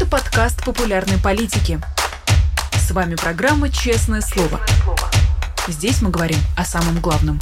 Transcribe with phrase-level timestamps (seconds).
[0.00, 1.78] Это подкаст популярной политики.
[2.72, 4.58] С вами программа «Честное слово».
[5.68, 7.38] Здесь мы говорим о самом главном.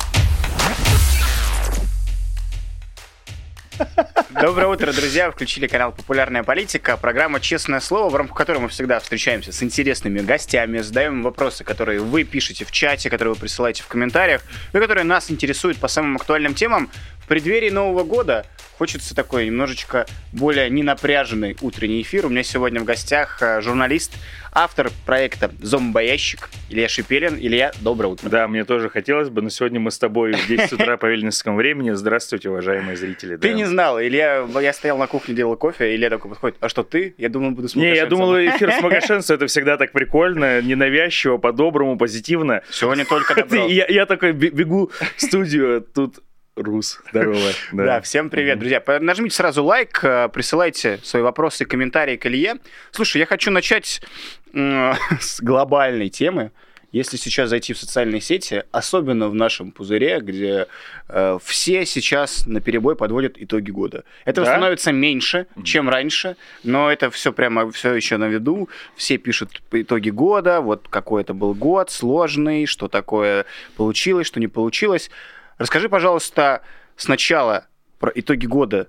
[4.30, 5.30] Доброе утро, друзья!
[5.30, 10.18] Включили канал «Популярная политика», программа «Честное слово», в рамках которой мы всегда встречаемся с интересными
[10.18, 15.04] гостями, задаем вопросы, которые вы пишете в чате, которые вы присылаете в комментариях, и которые
[15.04, 16.90] нас интересуют по самым актуальным темам.
[17.20, 18.46] В преддверии Нового года
[18.78, 22.26] хочется такой немножечко более ненапряженный утренний эфир.
[22.26, 24.12] У меня сегодня в гостях э, журналист,
[24.52, 27.36] автор проекта «Зомбоящик» Илья Шипелин.
[27.38, 28.28] Илья, доброе утро.
[28.28, 31.56] Да, мне тоже хотелось бы, но сегодня мы с тобой в 10 утра по вильнюсскому
[31.56, 31.90] времени.
[31.90, 33.36] Здравствуйте, уважаемые зрители.
[33.36, 36.84] Ты не знал, Илья, я стоял на кухне, делал кофе, Илья такой подходит, а что
[36.84, 37.14] ты?
[37.18, 41.38] Я думал, буду с Не, я думал, эфир с Магашенцем это всегда так прикольно, ненавязчиво,
[41.38, 42.62] по-доброму, позитивно.
[42.70, 43.66] Сегодня только добро.
[43.68, 46.20] Я, я такой бегу в студию, тут
[46.58, 47.38] Рус, здорово.
[47.72, 47.84] Да.
[47.84, 48.82] да, всем привет, друзья.
[49.00, 52.56] Нажмите сразу лайк, э, присылайте свои вопросы, комментарии к Илье.
[52.90, 54.02] Слушай, я хочу начать
[54.52, 56.50] с глобальной темы.
[56.90, 60.68] Если сейчас зайти в социальные сети, особенно в нашем пузыре, где
[61.10, 64.04] э, все сейчас на перебой подводят итоги года.
[64.24, 64.52] Этого да?
[64.52, 68.70] становится меньше, чем раньше, но это все прямо все еще на виду.
[68.96, 73.44] Все пишут итоги года, вот какой это был год, сложный, что такое
[73.76, 75.10] получилось, что не получилось.
[75.58, 76.62] Расскажи, пожалуйста,
[76.96, 77.66] сначала
[77.98, 78.88] про итоги года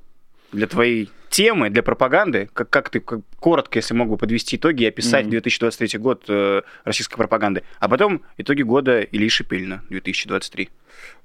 [0.52, 4.84] для твоей темы, для пропаганды, как, как ты как, коротко, если мог бы подвести итоги
[4.84, 5.42] и описать mm-hmm.
[5.42, 10.70] 2023 год э, российской пропаганды, а потом итоги года Ильи Шипильна 2023.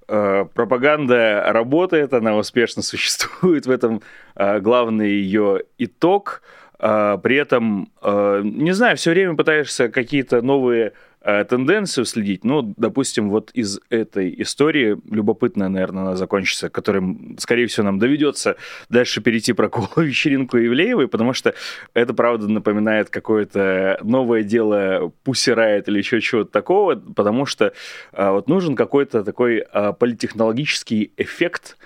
[0.07, 4.03] Э, пропаганда работает, она успешно существует, в этом
[4.35, 6.43] э, главный ее итог.
[6.79, 10.93] Э, при этом, не знаю, все время пытаешься какие-то новые
[11.25, 12.45] тенденцию следить.
[12.45, 18.57] Ну, допустим, вот из этой истории, любопытная, наверное, она закончится, которым, скорее всего, нам доведется
[18.91, 21.55] дальше перейти про вечеринку Ивлеевой, потому что
[21.95, 27.73] это, правда, напоминает какое-то новое дело Пусирает или еще чего-то такого, потому что
[28.13, 31.77] а, вот нужен какой-то такой а, политтехнологический эффект,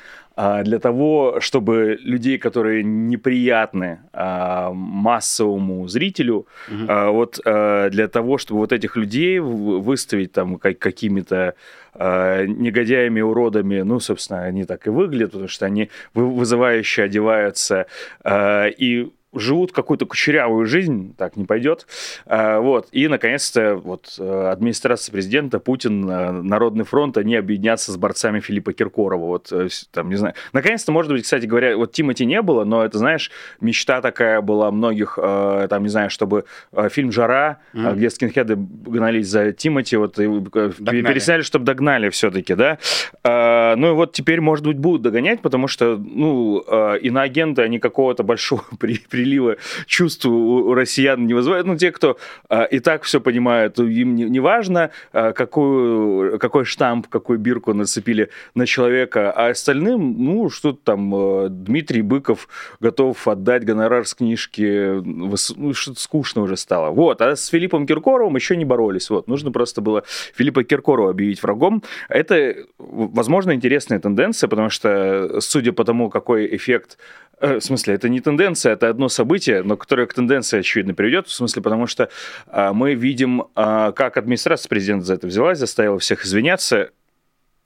[0.62, 7.12] для того, чтобы людей, которые неприятны а, массовому зрителю, угу.
[7.12, 11.54] вот для того, чтобы вот этих людей выставить там какими-то
[11.94, 17.86] негодяями, уродами, ну, собственно, они так и выглядят, потому что они вызывающе одеваются
[18.24, 21.86] и живут какую-то кучерявую жизнь, так не пойдет.
[22.26, 22.88] А, вот.
[22.92, 28.72] И, наконец-то, вот, э, администрация президента, Путин, э, Народный фронт, они объединятся с борцами Филиппа
[28.72, 29.26] Киркорова.
[29.26, 30.34] Вот, э, там, не знаю.
[30.52, 33.30] Наконец-то, может быть, кстати говоря, вот Тимати не было, но это, знаешь,
[33.60, 36.44] мечта такая была многих, там, не знаю, чтобы
[36.90, 37.96] фильм «Жара», mm-hmm.
[37.96, 41.02] где скинхеды гнались за Тимати, вот, догнали.
[41.02, 42.78] пересняли, чтобы догнали все-таки, да.
[43.24, 46.60] А, ну и вот теперь, может быть, будут догонять, потому что, ну,
[47.00, 49.56] иноагенты, они какого-то большого при прилива
[49.86, 51.66] чувств у россиян не вызывает.
[51.66, 52.18] Ну, те, кто
[52.48, 57.74] а, и так все понимают, им не, не важно, а, какую, какой штамп, какую бирку
[57.74, 62.48] нацепили на человека, а остальным, ну, что там, а, Дмитрий Быков
[62.80, 66.90] готов отдать гонорар с книжки, ну, что-то скучно уже стало.
[66.90, 69.10] Вот, а с Филиппом Киркоровым еще не боролись.
[69.10, 71.82] Вот, нужно просто было Филиппа Киркорова объявить врагом.
[72.08, 78.08] Это, возможно, интересная тенденция, потому что, судя по тому, какой эффект Э, в смысле, это
[78.08, 81.28] не тенденция, это одно событие, но которое к тенденции, очевидно, приведет.
[81.28, 82.08] В смысле, потому что
[82.46, 86.90] а, мы видим, а, как администрация президента за это взялась, заставила всех извиняться.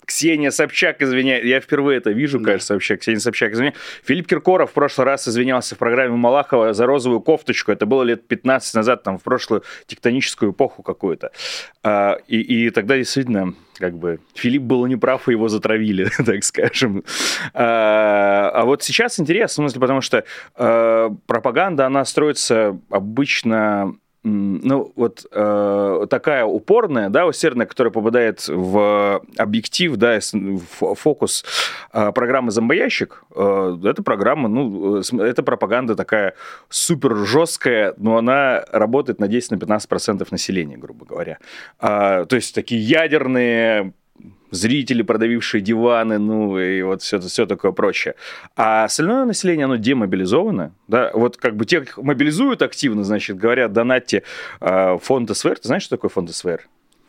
[0.06, 1.44] Ксения Собчак извиняет.
[1.44, 2.52] Я впервые это вижу, да.
[2.52, 2.96] кажется, вообще.
[2.96, 3.76] Ксения Собчак извиняет.
[4.04, 7.72] Филипп Киркоров в прошлый раз извинялся в программе Малахова за розовую кофточку.
[7.72, 11.30] Это было лет 15 назад, там, в прошлую тектоническую эпоху какую-то.
[11.82, 17.04] А, и, и тогда действительно как бы Филипп был неправ, и его затравили, так скажем.
[17.54, 20.24] А, а вот сейчас интересно, в смысле, потому что
[20.54, 29.20] а, пропаганда, она строится обычно ну, вот э, такая упорная, да, усердная, которая попадает в
[29.36, 31.44] объектив, да, в фокус
[31.92, 36.34] э, программы «Зомбоящик», э, эта программа, ну, э, это пропаганда такая
[36.68, 41.38] супер жесткая, но она работает на 10-15% населения, грубо говоря.
[41.80, 43.92] Э, то есть такие ядерные
[44.52, 48.14] зрители, продавившие диваны, ну и вот все, все такое прочее.
[48.54, 54.22] А остальное население, оно демобилизовано, да, вот как бы тех мобилизуют активно, значит, говорят, донатьте
[54.60, 55.58] э, фонд СВР.
[55.58, 56.68] Ты знаешь, что такое фонд СВР?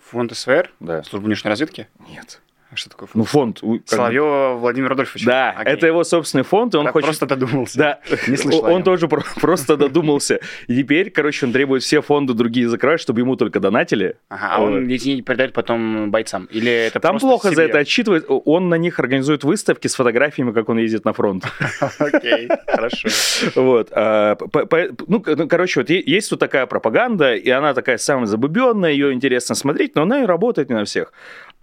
[0.10, 0.72] Фонд СВР?
[0.80, 1.04] Да.
[1.04, 1.88] Служба внешней разведки?
[2.10, 2.42] Нет.
[2.74, 3.16] А что такое фонд?
[3.16, 3.62] Ну, фонд.
[3.86, 5.26] Соловьева Владимир Рудольфович.
[5.26, 5.74] Да, Окей.
[5.74, 7.06] это его собственный фонд, и он Так хочет...
[7.08, 7.78] Просто додумался.
[7.78, 10.40] Да, Не слышал он тоже про- просто додумался.
[10.68, 14.16] И теперь, короче, он требует все фонды другие закрывать, чтобы ему только донатили.
[14.30, 14.92] Ага, а он Вот.
[14.92, 16.46] эти деньги передает потом бойцам?
[16.52, 18.26] Или это Там плохо за это отчитывает.
[18.28, 21.46] Он на них организует выставки с фотографиями, как он ездит на фронт.
[22.00, 23.10] Окей, хорошо.
[23.56, 23.90] Вот.
[23.92, 24.36] а,
[25.08, 29.54] Ну, ну, короче, вот есть тут такая пропаганда, и она такая самая забубенная, ее интересно
[29.54, 31.14] смотреть, но она и работает не на всех.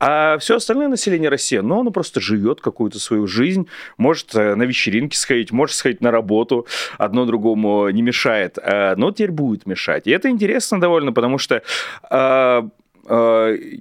[0.00, 3.68] А все остальное население России, ну, оно просто живет какую-то свою жизнь,
[3.98, 6.66] может э, на вечеринки сходить, может сходить на работу,
[6.96, 10.06] одно другому не мешает, а, но теперь будет мешать.
[10.06, 11.62] И это интересно довольно, потому что
[12.10, 12.66] а,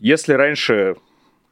[0.01, 0.95] если раньше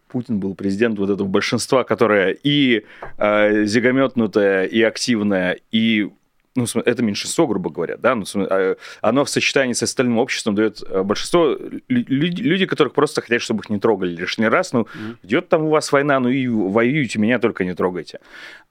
[0.08, 2.86] Путин был президент вот этого большинства, которое и
[3.18, 6.10] э, зигометнутое, и активное, и
[6.58, 10.82] ну, это меньшинство, грубо говоря, да, ну, э, оно в сочетании с остальным обществом дает
[10.90, 11.56] э, большинство
[11.88, 14.88] лю- люди, люди, которых просто хотят, чтобы их не трогали лишний раз, ну,
[15.24, 18.20] идет там у вас война, ну и воюйте, меня только не трогайте.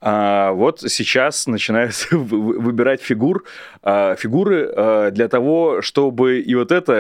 [0.01, 3.45] А, вот сейчас начинают вы- вы- выбирать фигур,
[3.83, 6.93] а, фигуры а, для того, чтобы и вот это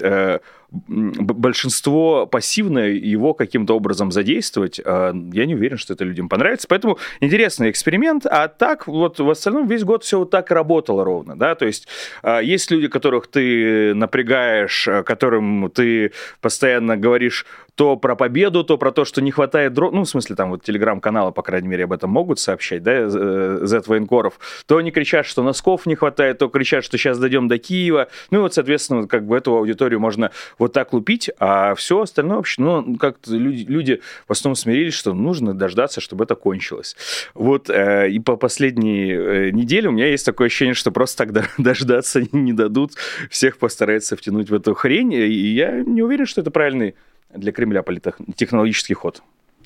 [0.00, 0.38] э,
[0.70, 6.68] большинство пассивное его каким-то образом задействовать, а, я не уверен, что это людям понравится.
[6.68, 8.26] Поэтому интересный эксперимент.
[8.26, 11.88] А так вот в остальном весь год все вот так работало ровно, да, то есть
[12.22, 17.46] а, есть люди, которых ты напрягаешь, а, которым ты постоянно говоришь
[17.78, 20.64] то про победу, то про то, что не хватает дров, ну, в смысле, там вот
[20.64, 25.44] телеграм-каналы, по крайней мере, об этом могут сообщать, да, э, Z-военкоров, то они кричат, что
[25.44, 29.28] носков не хватает, то кричат, что сейчас дойдем до Киева, ну, и вот, соответственно, как
[29.28, 34.00] бы эту аудиторию можно вот так лупить, а все остальное вообще, ну, как-то люди, люди
[34.26, 36.96] в основном смирились, что нужно дождаться, чтобы это кончилось.
[37.34, 41.32] Вот, э, и по последней э, неделе у меня есть такое ощущение, что просто так
[41.32, 42.94] до- дождаться не дадут,
[43.30, 46.96] всех постараются втянуть в эту хрень, и я не уверен, что это правильный
[47.34, 49.22] для Кремля политехнологический ход.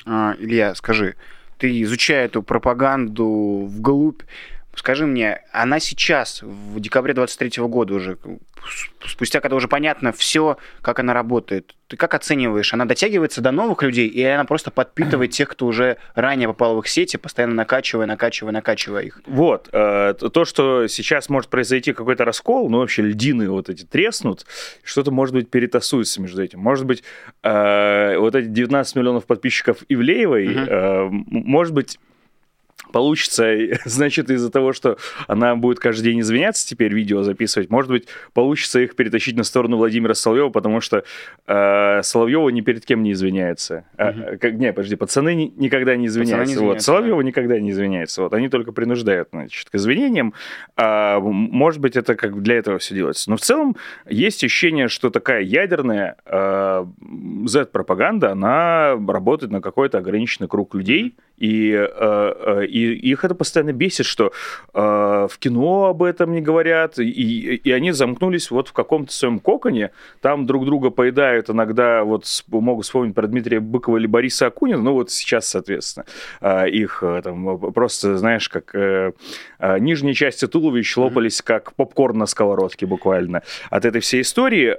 [0.07, 1.15] А, Илья, скажи,
[1.59, 4.23] ты изучая эту пропаганду вглубь,
[4.75, 8.19] скажи мне, она сейчас, в декабре 23 года уже,
[9.07, 13.83] спустя, когда уже понятно все, как она работает, ты как оцениваешь, она дотягивается до новых
[13.83, 18.07] людей, и она просто подпитывает тех, кто уже ранее попал в их сети, постоянно накачивая,
[18.07, 19.21] накачивая, накачивая их?
[19.27, 24.47] Вот, э, то, что сейчас может произойти какой-то раскол, ну, вообще льдины вот эти треснут,
[24.83, 26.61] что-то, может быть, перетасуется между этим.
[26.61, 27.03] Может быть,
[27.43, 31.99] э, вот эти 19 миллионов подписчиков Ивлеевой, э, может быть,
[32.93, 33.53] получится,
[33.85, 38.81] значит, из-за того, что она будет каждый день извиняться, теперь видео записывать, может быть, получится
[38.81, 41.05] их перетащить на сторону Владимира Соловьева, потому что
[41.47, 43.85] э, Соловьева ни перед кем не извиняется.
[43.97, 44.39] А, Мгм.
[44.39, 46.37] как, не, подожди, пацаны ни- никогда не извиняются.
[46.37, 46.51] вот.
[46.53, 48.23] извиняются, Соловьева никогда не извиняется.
[48.23, 48.35] Вот.
[48.35, 50.35] Они только принуждают значит, к извинениям.
[50.77, 53.31] А, может быть, это как для этого все делается.
[53.31, 53.77] Но в целом
[54.09, 56.85] есть ощущение, что такая ядерная э,
[57.47, 63.73] Z-пропаганда, она работает на какой-то ограниченный круг людей, и, э, э, и их это постоянно
[63.73, 64.31] бесит, что
[64.73, 64.79] э,
[65.29, 69.91] в кино об этом не говорят, и, и они замкнулись вот в каком-то своем коконе,
[70.21, 74.93] там друг друга поедают иногда, вот могу вспомнить про Дмитрия Быкова или Бориса Акунина, ну
[74.93, 76.05] вот сейчас, соответственно,
[76.67, 78.73] их там просто, знаешь, как
[79.81, 84.77] нижние части туловищ лопались, как попкорн на сковородке буквально от этой всей истории,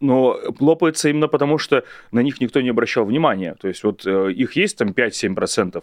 [0.00, 3.56] но лопается именно потому, что на них никто не обращал внимания.
[3.58, 5.37] То есть вот их есть там 5-7%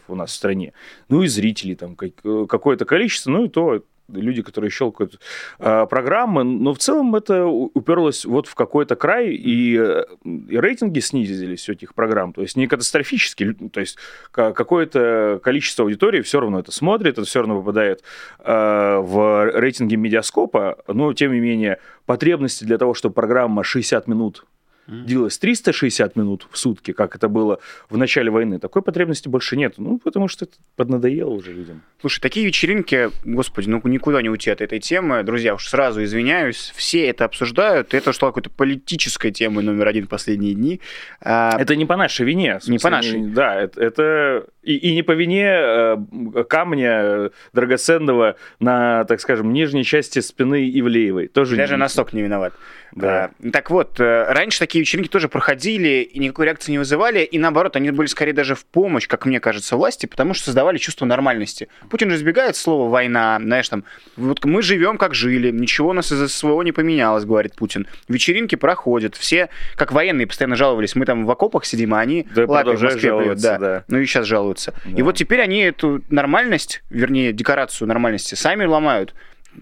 [0.07, 0.73] у нас в стране,
[1.09, 5.19] ну и зрителей там э, какое-то количество, ну и то люди, которые щелкают
[5.59, 10.99] э, программы, но в целом это уперлось вот в какой-то край, и, э, и рейтинги
[10.99, 13.97] снизились у этих программ, то есть не катастрофически, то есть
[14.31, 18.03] ка- какое-то количество аудитории все равно это смотрит, это все равно попадает
[18.39, 24.45] э, в рейтинги медиаскопа, но тем не менее потребности для того, чтобы программа 60 минут
[24.87, 29.75] длилась 360 минут в сутки, как это было в начале войны, такой потребности больше нет.
[29.77, 31.81] Ну, потому что это поднадоело уже людям.
[32.01, 35.23] Слушай, такие вечеринки, господи, ну никуда не уйти от этой темы.
[35.23, 37.93] Друзья, уж сразу извиняюсь, все это обсуждают.
[37.93, 40.81] Это стало какой-то политической темой номер один в последние дни.
[41.21, 42.59] А, Это не по нашей вине.
[42.67, 43.21] Не по нашей.
[43.23, 45.97] Да, это, это и, и не по вине э,
[46.47, 51.27] камня драгоценного на, так скажем, нижней части спины Ивлеевой.
[51.27, 52.53] Тоже Даже не- носок не виноват.
[52.95, 53.31] Да.
[53.43, 57.37] А, так вот, э, раньше такие вечеринки тоже проходили и никакой реакции не вызывали, и
[57.37, 61.05] наоборот, они были скорее даже в помощь, как мне кажется, власти, потому что создавали чувство
[61.05, 61.67] нормальности.
[61.89, 63.83] Путин же избегает слова «война», знаешь, там,
[64.15, 67.85] вот мы живем, как жили, ничего у нас из-за своего не поменялось, говорит Путин.
[68.07, 72.45] Вечеринки проходят, все, как военные, постоянно жаловались, мы там в окопах сидим, а они Да,
[72.47, 73.57] лапы в Москве жаловаться, да.
[73.57, 73.83] да.
[73.89, 74.73] Ну и сейчас жалуются.
[74.85, 75.03] И Да.
[75.03, 79.13] вот теперь они эту нормальность, вернее, декорацию нормальности сами ломают.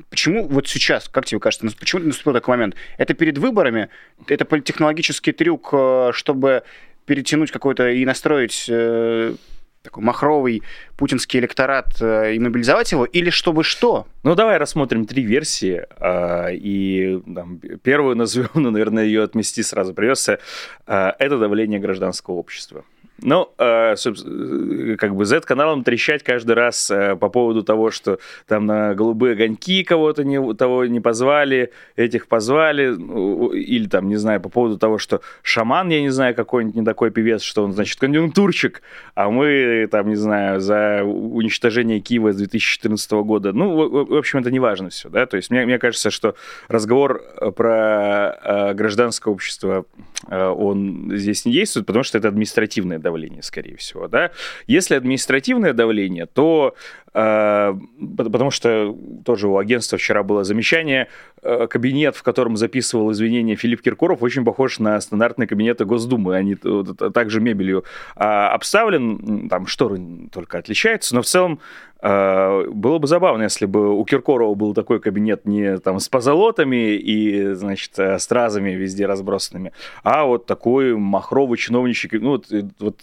[0.09, 2.75] Почему вот сейчас, как тебе кажется, почему наступил такой момент?
[2.97, 3.89] Это перед выборами,
[4.27, 6.63] это политтехнологический трюк, э, чтобы
[7.05, 9.35] перетянуть какой-то и настроить э,
[9.83, 10.63] такой махровый
[10.97, 14.07] путинский электорат э, и мобилизовать его, или чтобы что?
[14.23, 15.85] Ну, давай рассмотрим три версии.
[15.99, 20.39] Э, и там, первую назовем, ну, наверное, ее отмести сразу придется.
[20.87, 22.85] Э, это давление гражданского общества.
[23.21, 28.65] Ну, э, э, как бы Z-каналом трещать каждый раз э, по поводу того, что там
[28.65, 34.41] на голубые огоньки кого-то не, того не позвали, этих позвали, ну, или там, не знаю,
[34.41, 37.99] по поводу того, что шаман, я не знаю, какой-нибудь не такой певец, что он, значит,
[37.99, 38.81] конъюнктурчик,
[39.13, 43.53] а мы, там, не знаю, за уничтожение Киева с 2014 года.
[43.53, 46.35] Ну, в, общем, это не важно все, да, то есть мне, мне кажется, что
[46.67, 47.23] разговор
[47.55, 49.85] про гражданское общество,
[50.27, 54.31] он здесь не действует, потому что это административное давление, скорее всего, да.
[54.65, 56.75] Если административное давление, то
[57.13, 61.09] потому что тоже у агентства вчера было замечание,
[61.43, 66.35] э, кабинет, в котором записывал извинения Филипп Киркоров, очень похож на стандартные кабинеты Госдумы.
[66.35, 67.83] Они также мебелью
[68.15, 70.01] а, обставлен, там шторы
[70.31, 71.59] только отличаются, но в целом
[72.01, 76.95] э, было бы забавно, если бы у Киркорова был такой кабинет не там с позолотами
[76.95, 79.71] и, значит, стразами везде разбросанными,
[80.03, 82.47] а вот такой махровый чиновничий, ну, вот,
[82.79, 82.97] вот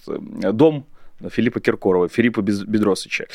[0.57, 0.85] дом
[1.29, 3.27] Филиппа Киркорова, Филиппа Бедросовича.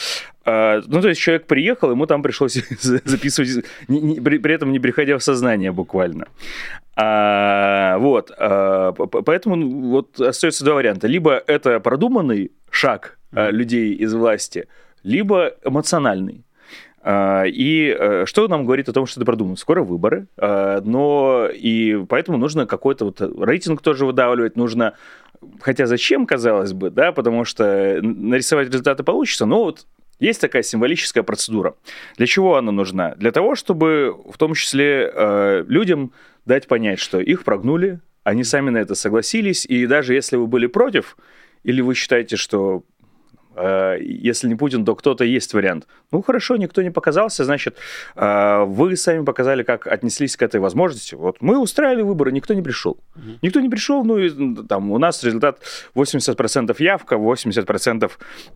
[0.46, 4.72] А, ну, то есть человек приехал, ему там пришлось записывать, не, не, при, при этом
[4.72, 6.28] не приходя в сознание буквально.
[6.96, 11.08] А, вот, а, поэтому ну, вот остается два варианта.
[11.08, 14.68] Либо это продуманный шаг а, людей из власти,
[15.04, 16.46] либо эмоциональный.
[17.08, 19.58] А, и э, что нам говорит о том, что это продумано?
[19.58, 24.96] Скоро выборы, а, но и поэтому нужно какой-то вот рейтинг тоже выдавливать, нужно
[25.62, 29.86] Хотя зачем, казалось бы, да, потому что нарисовать результаты получится, но вот
[30.20, 31.76] есть такая символическая процедура.
[32.18, 33.16] Для чего она нужна?
[33.16, 36.14] Для того, чтобы в том числе э, людям
[36.46, 40.68] дать понять, что их прогнули, они сами на это согласились, и даже если вы были
[40.68, 41.18] против,
[41.64, 42.84] или вы считаете, что
[43.56, 45.88] если не Путин, то кто-то есть вариант.
[46.12, 47.78] Ну хорошо, никто не показался, значит,
[48.16, 51.16] э, вы сами показали, как отнеслись к этой возможности.
[51.16, 52.98] Вот мы устраивали выборы, никто не пришел.
[53.42, 54.30] Никто не пришел, ну и
[54.68, 55.60] там у нас результат
[55.96, 58.12] 80% явка, 80%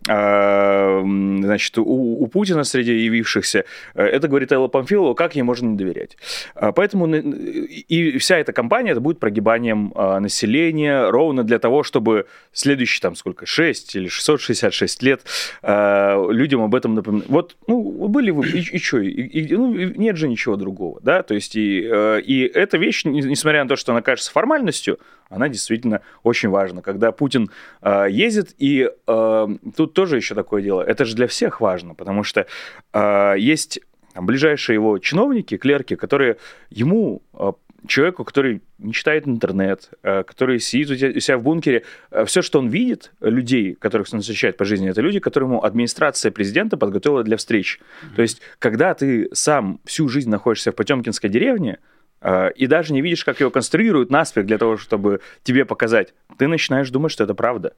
[0.08, 1.00] э,
[1.44, 3.64] значит, у, у Путина среди явившихся.
[3.94, 6.16] Это говорит Элла Памфилова, как ей можно не доверять.
[6.54, 13.16] Поэтому и вся эта кампания это будет прогибанием населения ровно для того, чтобы следующий там
[13.16, 15.22] сколько, 6 или 666 6 лет
[15.62, 17.28] э, людям об этом напоминать.
[17.28, 18.98] Вот, ну, были вы, и, и что?
[18.98, 23.04] И, и, ну, нет же ничего другого, да, то есть и, э, и эта вещь,
[23.04, 26.82] несмотря на то, что она кажется формальностью, она действительно очень важна.
[26.82, 27.50] Когда Путин
[27.82, 32.24] э, ездит, и э, тут тоже еще такое дело, это же для всех важно, потому
[32.24, 32.46] что
[32.92, 33.80] э, есть
[34.12, 36.36] там, ближайшие его чиновники, клерки, которые
[36.70, 37.52] ему э,
[37.86, 42.58] человеку, который не читает интернет, э, который сидит у себя в бункере, э, все, что
[42.58, 47.36] он видит, людей, которых он встречает по жизни, это люди, которым администрация президента подготовила для
[47.36, 47.80] встреч.
[47.80, 48.14] Mm-hmm.
[48.16, 51.78] То есть, когда ты сам всю жизнь находишься в Потемкинской деревне,
[52.20, 56.48] э, и даже не видишь, как его конструируют наспех для того, чтобы тебе показать, ты
[56.48, 57.74] начинаешь думать, что это правда.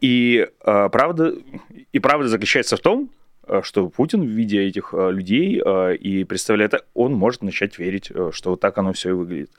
[0.00, 1.34] И правда,
[1.92, 3.10] и правда заключается в том,
[3.62, 8.50] что Путин, видя этих э, людей э, и представляя это, он может начать верить, что
[8.50, 9.50] вот так оно все и выглядит.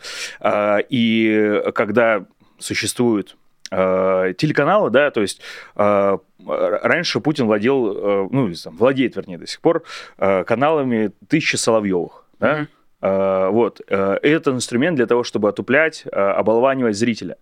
[0.90, 2.26] И когда
[2.60, 3.38] существуют
[3.70, 5.42] телеканалы, да, то есть
[5.78, 9.84] раньше Путин владел, ну, или там, владеет, вернее, до сих пор
[10.18, 12.68] каналами тысячи Соловьевых, да,
[13.02, 13.50] mm-hmm.
[13.52, 17.38] вот, это инструмент для того, чтобы отуплять, оболванивать зрителя.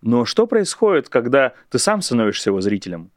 [0.00, 3.10] Но что происходит, когда ты сам становишься его зрителем?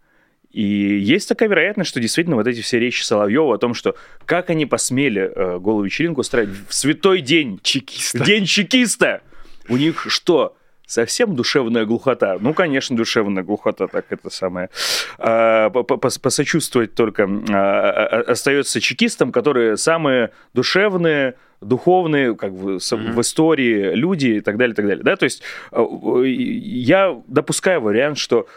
[0.51, 4.49] И есть такая вероятность, что действительно вот эти все речи Соловьева о том, что как
[4.49, 8.23] они посмели э, голую вечеринку устраивать в святой день чекиста.
[8.25, 9.21] День чекиста.
[9.67, 10.57] У них что?
[10.89, 12.38] Совсем душевная глухота.
[12.39, 14.72] Ну, конечно, душевная глухота, так это самое.
[15.19, 23.12] А, посочувствовать только а, а, остается чекистам, которые самые душевные, духовные как бы, mm-hmm.
[23.12, 25.03] в истории люди и так далее, и так далее.
[25.03, 25.15] Да?
[25.15, 28.48] То есть я допускаю вариант, что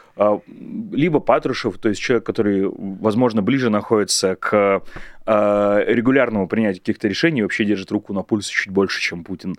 [0.91, 4.83] либо Патрушев, то есть человек, который, возможно, ближе находится к
[5.27, 9.55] регулярному принятию каких-то решений, вообще держит руку на пульсе чуть больше, чем Путин,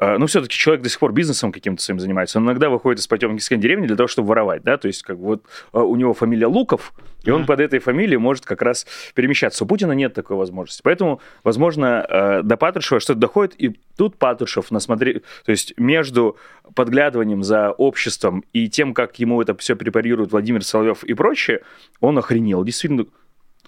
[0.00, 2.38] ну, все-таки человек до сих пор бизнесом каким-то своим занимается.
[2.38, 5.44] Он иногда выходит из Потемкинской деревни для того, чтобы воровать, да, то есть как вот
[5.72, 7.46] а, у него фамилия Луков, и он mm-hmm.
[7.46, 9.64] под этой фамилией может как раз перемещаться.
[9.64, 10.82] У Путина нет такой возможности.
[10.82, 15.22] Поэтому, возможно, а, до Патрушева что-то доходит, и тут Патрушев насмотри...
[15.44, 16.36] То есть между
[16.74, 21.60] подглядыванием за обществом и тем, как ему это все препарирует Владимир Соловьев и прочее,
[22.00, 22.64] он охренел.
[22.64, 23.06] Действительно,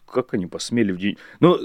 [0.07, 1.19] как они посмели в день...
[1.41, 1.59] Ну,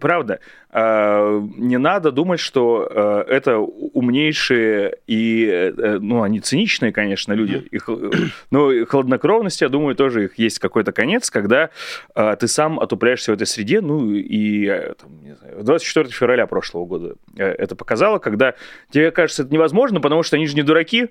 [0.00, 7.32] правда, а, не надо думать, что а, это умнейшие и, э, ну, они циничные, конечно,
[7.32, 7.66] люди.
[7.70, 8.10] Их, э,
[8.50, 11.70] но хладнокровности, я думаю, тоже их есть какой-то конец, когда
[12.14, 16.46] а, ты сам отупляешься в этой среде, ну, и э, там, не знаю, 24 февраля
[16.46, 18.54] прошлого года это показало, когда
[18.90, 21.08] тебе кажется это невозможно, потому что они же не дураки,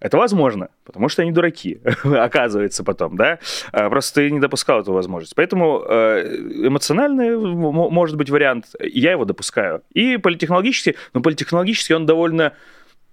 [0.00, 3.38] это возможно, потому что они дураки, оказывается потом, да?
[3.72, 5.34] А, просто ты не допускал эту возможность.
[5.34, 6.36] Поэтому э,
[6.66, 9.82] эмоциональный может быть вариант, я его допускаю.
[9.92, 12.52] И политехнологически, но политехнологически он довольно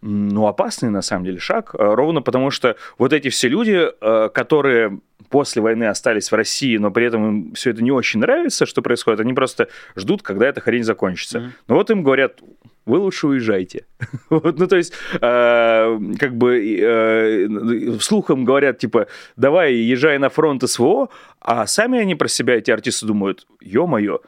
[0.01, 4.30] ну, опасный, на самом деле, шаг, э, ровно потому что вот эти все люди, э,
[4.30, 5.00] которые
[5.30, 8.84] после войны остались в России, но при этом им все это не очень нравится, что
[8.84, 11.39] происходит, они просто ждут, когда эта хрень закончится.
[11.39, 11.51] Mm-hmm.
[11.68, 12.39] Но вот им говорят,
[12.86, 13.86] вы лучше уезжайте.
[14.30, 20.63] вот, ну, то есть, э, как бы э, слухом говорят, типа, давай, езжай на фронт
[20.70, 21.10] СВО,
[21.42, 24.20] а сами они про себя, эти артисты, думают, ё-моё,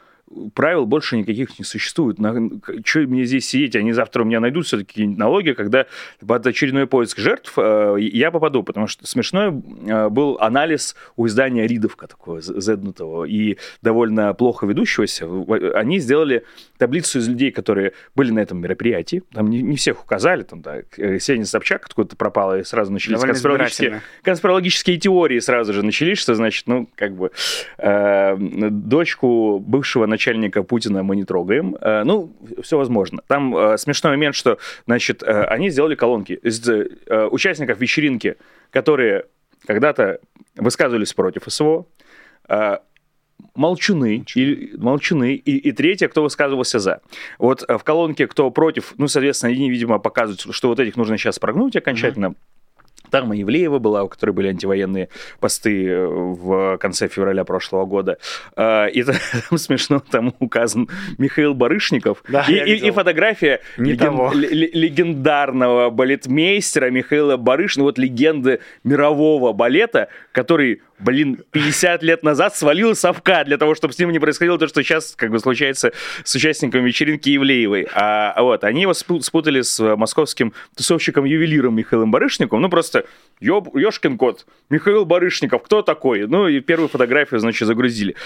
[0.54, 2.18] правил больше никаких не существует.
[2.18, 2.50] На,
[2.84, 3.76] что мне здесь сидеть?
[3.76, 5.86] Они завтра у меня найдут все-таки налоги, когда
[6.24, 9.48] под очередной поиск жертв э, я попаду, потому что смешной
[9.86, 15.26] э, был анализ у издания Ридовка такого зеднутого и довольно плохо ведущегося.
[15.74, 16.44] Они сделали
[16.78, 19.22] таблицу из людей, которые были на этом мероприятии.
[19.32, 24.02] Там не, не всех указали, там, да, Ксения Собчак откуда-то пропала, и сразу начались конспирологические,
[24.22, 27.30] конспирологические теории сразу же начались, что значит, ну, как бы,
[27.78, 30.17] э, дочку бывшего начальника
[30.62, 31.76] Путина мы не трогаем.
[31.80, 32.32] Э, ну,
[32.62, 33.22] все возможно.
[33.26, 36.68] Там э, смешной момент, что, значит, э, они сделали колонки из
[37.30, 38.36] участников вечеринки,
[38.70, 39.24] которые
[39.66, 40.20] когда-то
[40.56, 41.86] высказывались против СВО,
[43.54, 47.00] молчуны, и, молчуны и, и третье, кто высказывался за.
[47.38, 51.38] Вот в колонке, кто против, ну, соответственно, они, видимо, показывают, что вот этих нужно сейчас
[51.38, 52.26] прогнуть окончательно.
[52.26, 52.57] Mm-hmm.
[53.10, 55.08] Там и Евлеева была, у которой были антивоенные
[55.40, 58.18] посты э, в конце февраля прошлого года.
[58.56, 59.02] А, и
[59.48, 60.88] там смешно, там указан
[61.18, 62.22] Михаил Барышников.
[62.28, 70.82] Да, и, и, и фотография леген, легендарного балетмейстера Михаила Барышникова, вот легенды мирового балета, который
[70.98, 74.82] блин, 50 лет назад свалил совка для того, чтобы с ним не происходило то, что
[74.82, 75.92] сейчас как бы случается
[76.24, 77.86] с участниками вечеринки Евлеевой.
[77.94, 82.62] А, а вот, они его спутали с московским тусовщиком-ювелиром Михаилом Барышниковым.
[82.62, 83.04] Ну, просто
[83.40, 86.26] ёб, ёшкин кот, Михаил Барышников, кто такой?
[86.26, 88.16] Ну, и первую фотографию, значит, загрузили.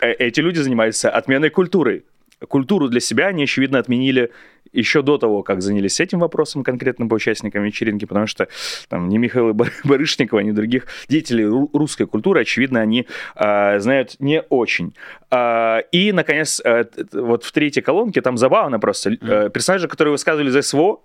[0.00, 2.04] Э, эти люди занимаются отменой культуры.
[2.46, 4.30] Культуру для себя они, очевидно, отменили
[4.72, 8.48] еще до того, как занялись этим вопросом конкретно по участникам вечеринки, потому что
[8.88, 9.52] там ни Михаила
[9.84, 14.94] Барышникова, ни других деятелей русской культуры, очевидно, они э, знают не очень.
[15.30, 19.10] Э, и, наконец, э, вот в третьей колонке там забавно просто.
[19.20, 21.00] Э, персонажи, которые высказывали за СВО,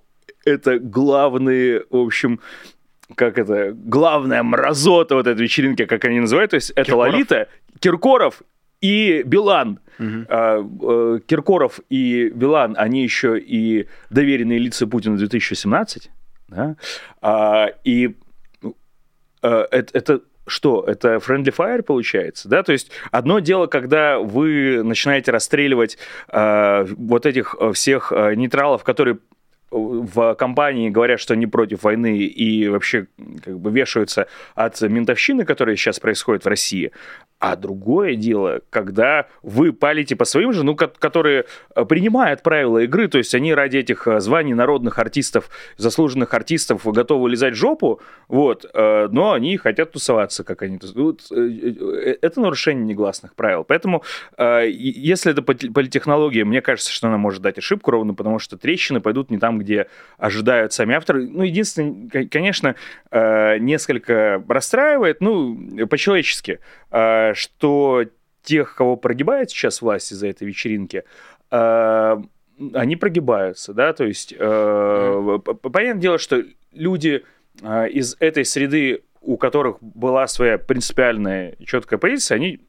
[0.45, 2.39] это главные, в общем,
[3.15, 7.13] как это, главная мразота вот этой вечеринки, как они называют, то есть это Киркоров.
[7.13, 7.47] Лолита,
[7.79, 8.41] Киркоров
[8.81, 9.79] и Билан.
[9.99, 11.19] Угу.
[11.27, 16.09] Киркоров и Билан, они еще и доверенные лица Путина 2017.
[16.47, 16.75] Да?
[17.21, 18.15] А, и
[19.41, 20.83] это, это что?
[20.87, 22.63] Это friendly fire получается, да?
[22.63, 25.97] То есть одно дело, когда вы начинаете расстреливать
[26.29, 29.19] э, вот этих всех нейтралов, которые
[29.71, 33.07] в компании говорят, что они против войны и вообще
[33.43, 36.91] как бы вешаются от ментовщины, которая сейчас происходит в России.
[37.39, 43.07] А другое дело, когда вы палите по своим же, ну, которые э, принимают правила игры,
[43.07, 48.65] то есть они ради этих э, званий народных артистов, заслуженных артистов готовы лизать жопу, вот,
[48.73, 50.79] э, но они хотят тусоваться, как они.
[52.21, 53.63] Это нарушение негласных правил.
[53.63, 54.03] Поэтому,
[54.37, 59.31] если это политехнология, мне кажется, что она может дать ошибку ровно, потому что трещины пойдут
[59.31, 61.27] не там, где ожидают сами авторы.
[61.27, 62.75] Ну, единственное, конечно,
[63.11, 68.05] несколько расстраивает, ну, по-человечески, что
[68.43, 71.03] тех, кого прогибает сейчас власть из-за этой вечеринки,
[71.51, 72.17] э,
[72.73, 77.23] они прогибаются, да, то есть э, понятное дело, что люди
[77.61, 82.59] э, из этой среды, у которых была своя принципиальная четкая позиция, они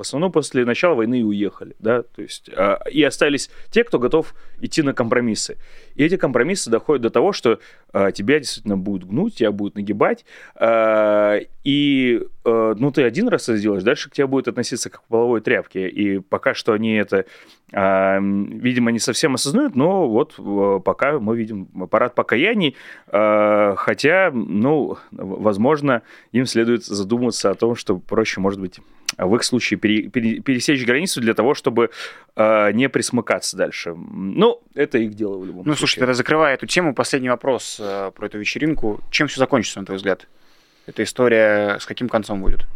[0.00, 3.98] в основном после начала войны и уехали, да, то есть а, и остались те, кто
[3.98, 5.58] готов идти на компромиссы.
[5.94, 7.58] И эти компромиссы доходят до того, что
[7.92, 13.50] а, тебя действительно будут гнуть, тебя будут нагибать, а, и а, ну ты один раз
[13.50, 16.94] это сделаешь, дальше к тебе будет относиться как к половой тряпке, и пока что они
[16.94, 17.26] это,
[17.70, 22.74] а, видимо, не совсем осознают, но вот а, пока мы видим парад покаяний,
[23.08, 26.00] а, хотя, ну, возможно,
[26.32, 28.80] им следует задуматься о том, что проще, может быть,
[29.16, 31.90] в их случае пере, пере, пересечь границу для того, чтобы
[32.36, 33.94] э, не присмыкаться дальше.
[33.94, 35.70] Ну, это их дело в любом ну, случае.
[35.70, 39.00] Ну, слушай, тогда закрывая эту тему, последний вопрос э, про эту вечеринку.
[39.10, 40.26] Чем все закончится, на твой взгляд?
[40.86, 42.66] Эта история с каким концом будет?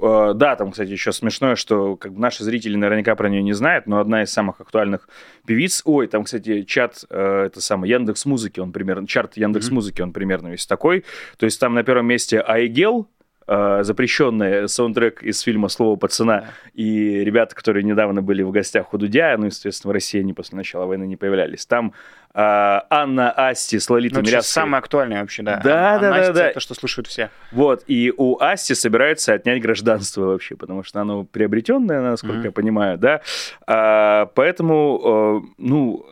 [0.00, 3.52] э, да, там, кстати, еще смешное, что как бы наши зрители наверняка про нее не
[3.52, 5.08] знают, но одна из самых актуальных
[5.46, 5.82] певиц.
[5.84, 10.12] Ой, там, кстати, чат, э, это самый Яндекс Музыки, он примерно, чарт Яндекс Музыки, он
[10.12, 11.04] примерно весь такой.
[11.36, 13.08] То есть там на первом месте Айгел,
[13.50, 18.98] э, запрещенный саундтрек из фильма «Слово пацана», и ребята, которые недавно были в гостях у
[18.98, 21.92] Дудя, ну, естественно, в России они после начала войны не появлялись, там
[22.32, 24.52] э, Анна Асти с Лолитой Ну, это Мирявской.
[24.62, 25.60] самое актуальное вообще, да.
[25.64, 26.48] Да, А да, да, Настя да.
[26.50, 27.28] Это что слушают все.
[27.50, 32.44] Вот, и у Асти собираются отнять гражданство вообще, потому что оно приобретенное, насколько Мгм.
[32.44, 33.20] я понимаю, да.
[33.66, 36.06] А, поэтому, э, ну,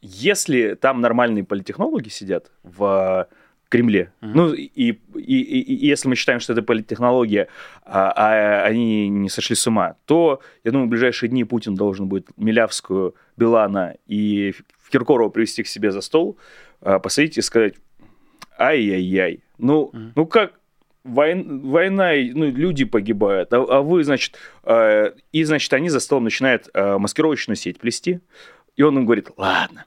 [0.00, 3.26] если там нормальные политтехнологи сидят в
[3.68, 4.32] Кремле, Мгм.
[4.34, 7.48] ну, и, и, и- и если мы считаем, что это политтехнология,
[7.84, 12.06] а, а они не сошли с ума, то, я думаю, в ближайшие дни Путин должен
[12.08, 14.54] будет Милявскую, Билана и
[14.90, 16.38] Киркорова привести к себе за стол,
[16.80, 17.74] а, посадить и сказать,
[18.58, 20.12] ай-яй-яй, ну, Мгм.
[20.16, 20.52] ну как,
[21.04, 26.24] войн- война, ну, люди погибают, а, а вы, значит, э, и, значит, они за столом
[26.24, 28.20] начинают э, маскировочную сеть плести,
[28.76, 29.84] и он им говорит, ладно,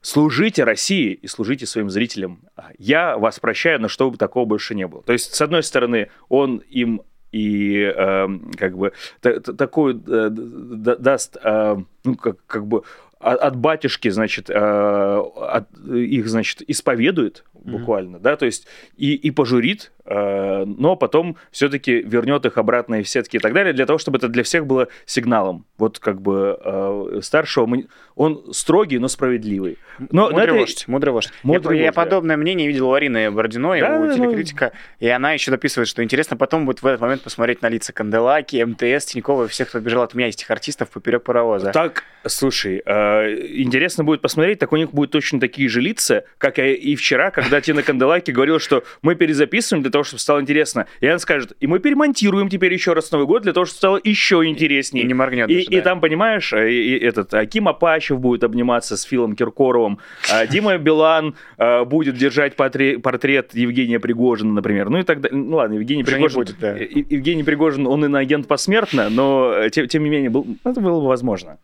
[0.00, 2.40] служите России и служите своим зрителям.
[2.78, 5.02] Я вас прощаю, но чтобы такого больше не было.
[5.02, 10.28] То есть, с одной стороны, он им и э, как бы та- та- такой э,
[10.30, 12.82] д- даст, э, ну, как, как бы
[13.18, 18.66] от, от батюшки, значит, э, от- их, значит, исповедует буквально, да, то есть
[18.96, 23.86] и, и пожурит, но потом все-таки вернет их обратно в сетки и так далее, для
[23.86, 25.64] того, чтобы это для всех было сигналом.
[25.78, 29.78] Вот как бы э, старшего, мы- он строгий, но справедливый.
[30.10, 31.30] Но, мудрый это- вождь, мудрый вождь.
[31.42, 32.02] Мудрый я, я вождь, да.
[32.04, 36.36] подобное мнение видел у Арины Бородиной, Да, у телекритика, и она еще дописывает, что интересно
[36.36, 40.02] потом будет в этот момент посмотреть на лица Канделаки, МТС, Тинькова и всех, кто бежал
[40.02, 41.72] от меня, этих артистов поперек паровоза.
[41.72, 46.58] Так, слушай, э, интересно будет посмотреть, так у них будут точно такие же лица, как
[46.58, 50.86] и и вчера, когда Тина Канделаки говорила, что мы перезаписываем для того, чтобы стало интересно.
[51.00, 54.00] И она скажет, и мы перемонтируем теперь еще раз Новый год для того, чтобы стало
[54.04, 55.04] еще И интереснее.
[55.04, 55.80] не моргнет И, даже, и да.
[55.82, 59.98] там, понимаешь, э, и- и этот Аким Апачев будет обниматься с Филом Киркоровым,
[60.30, 64.90] а Дима Билан э, будет держать потре- портрет Евгения Пригожина, например.
[64.90, 65.38] Ну и так далее.
[65.38, 66.36] Ну ладно, Евгений Уже Пригожин...
[66.40, 66.76] будет, да.
[66.78, 71.00] э, Евгений Пригожин, он иноагент посмертно, но э, тем, тем не менее, был, это было
[71.00, 71.58] бы возможно.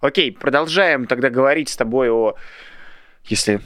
[0.00, 2.34] Окей, продолжаем тогда говорить с тобой о,
[3.26, 3.60] если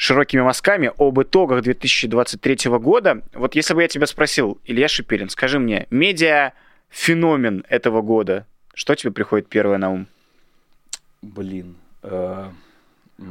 [0.00, 3.20] широкими мазками, об итогах 2023 года.
[3.34, 6.52] Вот если бы я тебя спросил, Илья Шипилин, скажи мне, медиа
[6.88, 10.06] феномен этого года, что тебе приходит первое на ум?
[11.20, 11.76] Блин.
[12.02, 12.48] э,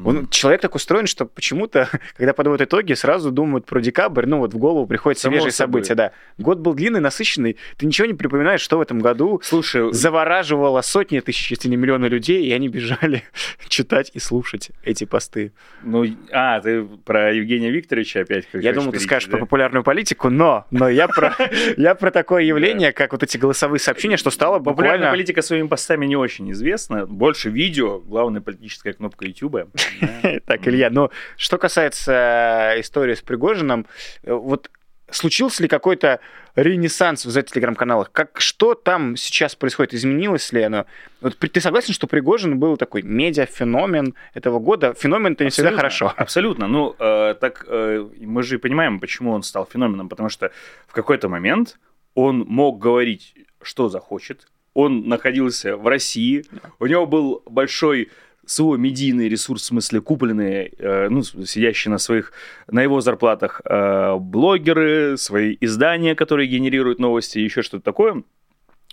[0.06, 4.54] Он, человек так устроен, что почему-то, когда подводят итоги, сразу думают про декабрь, ну вот
[4.54, 5.82] в голову приходят Само свежие собой.
[5.84, 6.12] события, да.
[6.38, 11.19] Год был длинный, насыщенный, ты ничего не припоминаешь, что в этом году Слушай, завораживало сотни
[11.19, 13.23] тысяч, если не миллионы людей, и они бежали
[13.67, 15.52] читать и слушать эти посты.
[15.84, 19.38] ну, а, ты про Евгения Викторовича опять как Я думал, ты скажешь да?
[19.38, 21.36] про популярную политику, но, но я про,
[21.78, 25.12] я про такое явление, как вот эти голосовые сообщения, что стало Популярная буквально...
[25.12, 27.06] политика своими постами не очень известна.
[27.06, 29.69] Больше видео, главная политическая кнопка YouTube.
[30.46, 33.86] Так, Илья, но что касается э, истории с Пригожиным,
[34.24, 34.70] э, вот
[35.12, 36.20] случился ли какой-то
[36.56, 38.12] ренессанс в телеграм-каналах?
[38.12, 39.94] Как, что там сейчас происходит?
[39.94, 40.86] Изменилось ли оно?
[41.22, 44.94] Вот ты согласен, что Пригожин был такой медиа-феномен этого года?
[44.94, 46.13] Феномен-то не всегда хорошо.
[46.18, 46.68] Абсолютно.
[46.68, 50.10] Ну, э, так э, мы же понимаем, почему он стал феноменом.
[50.10, 50.52] Потому что
[50.88, 51.78] в какой-то момент
[52.15, 54.48] он мог говорить, что захочет.
[54.74, 56.46] Он находился в России.
[56.80, 58.10] У него был большой
[58.50, 62.34] свой медийный ресурс, в смысле купленные, э, ну, сидящие на своих,
[62.68, 68.24] на его зарплатах э, блогеры, свои издания, которые генерируют новости, еще что-то такое.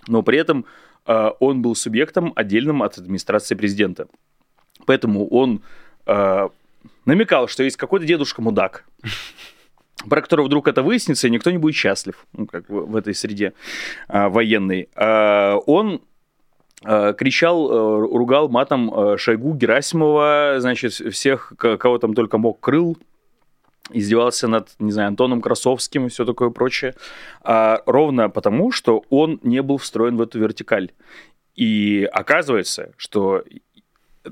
[0.07, 0.65] Но при этом
[1.07, 4.07] э, он был субъектом отдельным от администрации президента.
[4.85, 5.63] Поэтому он
[6.05, 6.49] э,
[7.05, 8.85] намекал, что есть какой-то дедушка-мудак,
[10.07, 13.15] про которого вдруг это выяснится, и никто не будет счастлив, ну, как в, в этой
[13.15, 13.53] среде
[14.07, 14.87] э, военной.
[14.95, 16.01] Э, он
[16.83, 22.97] кричал, э, ругал матом э, Шойгу, Герасимова, значит, всех, кого там только мог, крыл,
[23.91, 26.93] издевался над, не знаю, Антоном Красовским и все такое прочее,
[27.41, 30.91] А, ровно потому, что он не был встроен в эту вертикаль.
[31.55, 33.43] И оказывается, что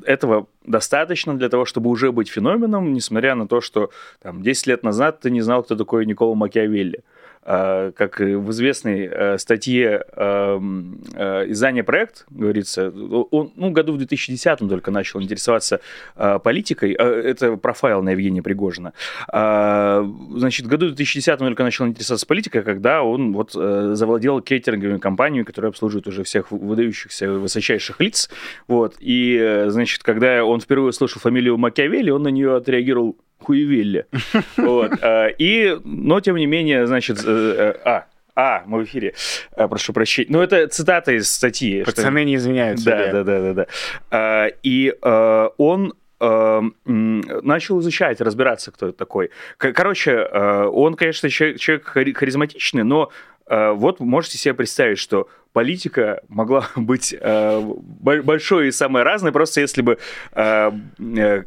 [0.05, 3.89] этого достаточно для того, чтобы уже быть феноменом, несмотря на то, что
[4.21, 7.03] там, 10 лет назад ты не знал, кто такой Никола Макиавелли.
[7.45, 13.97] А, Как в известной э, статье эм, э, издания «Проект», говорится, он ну, году в
[13.97, 15.79] 2010 только начал интересоваться
[16.15, 16.95] э, политикой.
[16.97, 18.93] Э, Это профайл на Евгения Пригожина.
[19.27, 25.43] Значит, в году 2010 только начал интересоваться политикой, когда он вот э, завладел кейтеринговой компанией,
[25.43, 28.29] которая обслуживает уже всех выдающихся высочайших лиц.
[28.67, 28.95] Вот.
[28.99, 34.05] И, э, значит, когда он впервые услышал фамилию Макиавелли, он на нее отреагировал хуевелли.
[34.57, 34.91] Вот.
[35.01, 38.05] а, И, но, тем не менее, значит, э, э, а,
[38.35, 39.13] А, мы в эфире.
[39.55, 40.27] А, прошу прощения.
[40.29, 41.83] Ну, это цитата из статьи.
[41.83, 42.25] Пацаны что...
[42.25, 42.85] не извиняются.
[42.85, 43.67] Да, да, да, да, да.
[44.11, 49.31] А, и а, он а, начал изучать, разбираться, кто это такой.
[49.57, 53.11] Короче, а, он, конечно, человек, харизматичный, но
[53.47, 59.99] вот можете себе представить, что политика могла быть большой и самой разной, просто если бы,
[60.31, 60.71] э,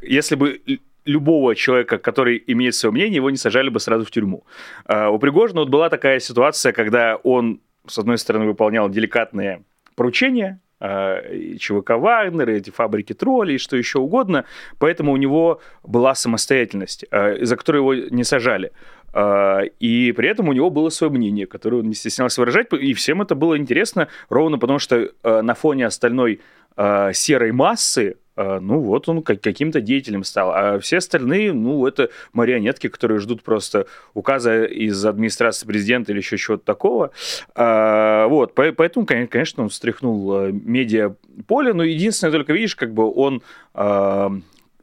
[0.02, 0.60] если бы
[1.08, 4.44] любого человека, который имеет свое мнение, его не сажали бы сразу в тюрьму.
[4.84, 9.62] А, у Пригожина вот была такая ситуация, когда он, с одной стороны, выполнял деликатные
[9.96, 11.20] поручения, а,
[11.58, 14.44] ЧВК Вагнер, эти фабрики троллей, что еще угодно,
[14.78, 18.70] поэтому у него была самостоятельность, а, за которую его не сажали.
[19.80, 23.22] И при этом у него было свое мнение, которое он не стеснялся выражать, и всем
[23.22, 26.40] это было интересно, ровно потому что на фоне остальной
[26.76, 30.52] серой массы ну вот он каким-то деятелем стал.
[30.54, 36.36] А все остальные, ну, это марионетки, которые ждут просто указа из администрации президента или еще
[36.36, 37.10] чего-то такого.
[37.54, 43.12] А, вот, поэтому, конечно, он встряхнул а, медиа поле, но единственное, только видишь, как бы
[43.12, 43.42] он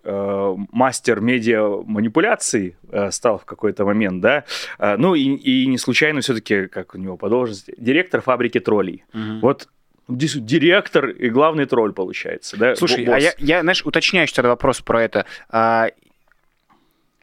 [0.03, 2.75] мастер медиа манипуляций
[3.09, 4.43] стал в какой-то момент, да,
[4.77, 9.03] ну и, и не случайно все-таки, как у него по должности, директор фабрики троллей.
[9.15, 9.39] Угу.
[9.41, 9.67] Вот
[10.07, 12.75] директор и главный тролль получается, да?
[12.75, 13.15] Слушай, Босс.
[13.15, 15.25] а я, я, знаешь, уточняю тогда вопрос про это.
[15.49, 15.89] А,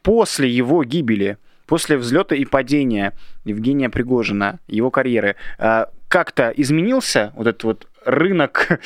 [0.01, 3.13] после его гибели, после взлета и падения
[3.45, 8.79] Евгения Пригожина, его карьеры, а, как-то изменился вот этот вот рынок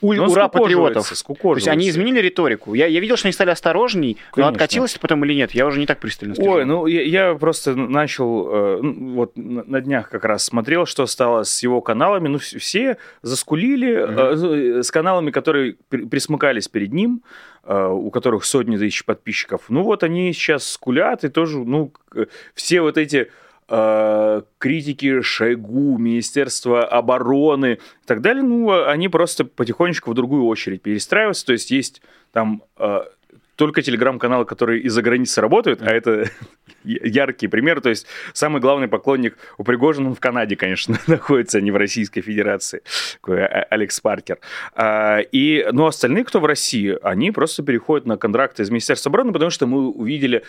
[0.00, 1.08] у, ну, ура патриотов.
[1.08, 2.74] То есть они изменили риторику.
[2.74, 4.42] Я, я видел, что они стали осторожней, Конечно.
[4.42, 6.50] но откатилось потом или нет, я уже не так пристально слежу.
[6.50, 11.06] Ой, ну я, я просто начал, э, ну, вот на днях как раз смотрел, что
[11.06, 12.28] стало с его каналами.
[12.28, 14.78] Ну все заскулили mm-hmm.
[14.78, 17.22] э, с каналами, которые присмыкались перед ним,
[17.64, 19.62] э, у которых сотни тысяч подписчиков.
[19.68, 21.92] Ну вот они сейчас скулят и тоже, ну
[22.54, 23.26] все вот эти Э,
[24.58, 31.46] критики Шойгу, Министерства обороны и так далее, ну, они просто потихонечку в другую очередь перестраиваются.
[31.46, 33.00] То есть есть там э,
[33.56, 36.28] только телеграм-каналы, которые из-за границы работают, а это
[36.84, 37.80] яркий пример.
[37.80, 42.22] То есть самый главный поклонник у Пригожина в Канаде, конечно, находится, а не в Российской
[42.22, 42.82] Федерации.
[43.14, 44.38] Такой а, Алекс Паркер.
[44.74, 49.32] А, и, ну, остальные, кто в России, они просто переходят на контракты из Министерства обороны,
[49.32, 50.42] потому что мы увидели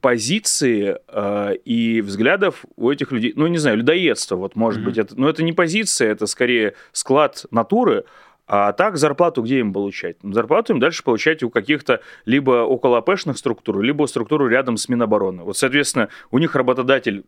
[0.00, 4.84] позиции э, и взглядов у этих людей, ну, не знаю, людоедство, вот, может mm-hmm.
[4.84, 8.04] быть, это, но это не позиция, это скорее склад натуры,
[8.48, 10.22] а так зарплату где им получать?
[10.22, 14.88] Ну, зарплату им дальше получать у каких-то либо около АПшных структур, либо структуру рядом с
[14.88, 15.42] Минобороны.
[15.42, 17.24] Вот, соответственно, у них работодатель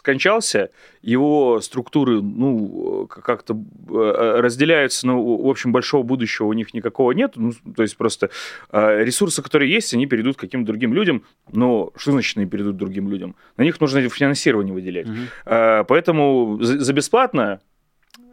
[0.00, 0.70] скончался,
[1.02, 7.32] его структуры, ну, как-то э, разделяются, ну, в общем, большого будущего у них никакого нет,
[7.36, 8.30] ну, то есть просто
[8.72, 12.76] э, ресурсы, которые есть, они перейдут к каким-то другим людям, но что значит они перейдут
[12.76, 13.36] к другим людям?
[13.58, 15.06] На них нужно финансирование выделять.
[15.06, 15.84] Угу.
[15.86, 17.60] Поэтому за бесплатно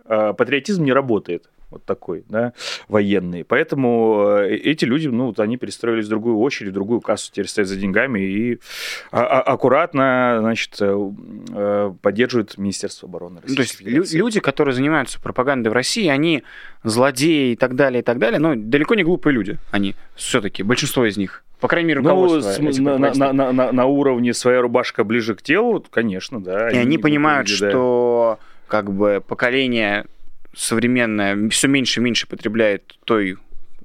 [0.06, 2.54] патриотизм не работает вот такой, да,
[2.88, 3.44] военный.
[3.44, 7.48] Поэтому э, эти люди, ну, вот они перестроились в другую очередь, в другую кассу, теперь
[7.48, 8.60] стоят за деньгами и
[9.12, 11.12] а, а, аккуратно, значит, э,
[11.50, 13.56] э, поддерживают Министерство обороны России.
[13.56, 14.18] то есть Федерации.
[14.18, 16.44] люди, которые занимаются пропагандой в России, они
[16.84, 21.06] злодеи и так далее, и так далее, но далеко не глупые люди, они все-таки, большинство
[21.06, 21.44] из них.
[21.60, 22.62] По крайней мере, руководство.
[22.62, 26.70] Ну, на, на, на, на, на уровне своя рубашка ближе к телу, конечно, да.
[26.70, 28.46] И они, они понимают, люди, что да.
[28.68, 30.06] как бы поколение
[30.58, 33.38] современная все меньше и меньше потребляет той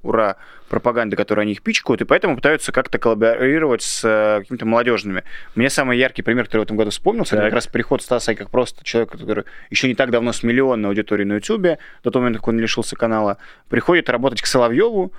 [0.03, 0.37] ура
[0.69, 5.23] пропаганды, которую они их пичкают, и поэтому пытаются как-то коллаборировать с э, какими-то молодежными.
[5.55, 8.51] Мне самый яркий пример, который в этом году вспомнился, это как раз приход Стаса как
[8.51, 12.39] просто человека, который еще не так давно с миллионной аудиторией на Ютубе, до того момента,
[12.39, 13.37] как он лишился канала,
[13.69, 15.13] приходит работать к Соловьеву,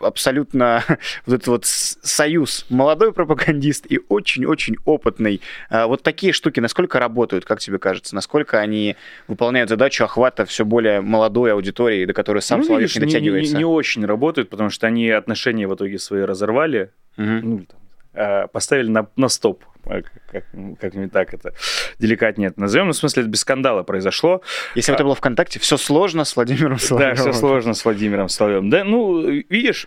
[0.00, 0.82] абсолютно
[1.26, 5.40] вот этот вот союз молодой пропагандист и очень-очень опытный.
[5.70, 8.14] А, вот такие штуки насколько работают, как тебе кажется?
[8.14, 8.96] Насколько они
[9.28, 13.52] выполняют задачу охвата все более молодой аудитории, до которой сам ну, Соловьев не дотягивается?
[13.52, 16.90] Не, не, не очень работают, потому что они отношения в итоге свои разорвали.
[17.16, 17.26] Угу.
[17.26, 17.80] Ну, там,
[18.14, 20.44] а, поставили на, на стоп, а, как,
[20.80, 21.52] как-нибудь так это
[21.98, 22.86] деликатнее это назовем.
[22.86, 24.42] Ну, в смысле, это без скандала произошло.
[24.74, 27.16] Если бы это было ВКонтакте, все сложно с Владимиром Соловьевым.
[27.16, 28.70] Да, все сложно с Владимиром Соловьевым.
[28.70, 29.86] Да, ну, видишь,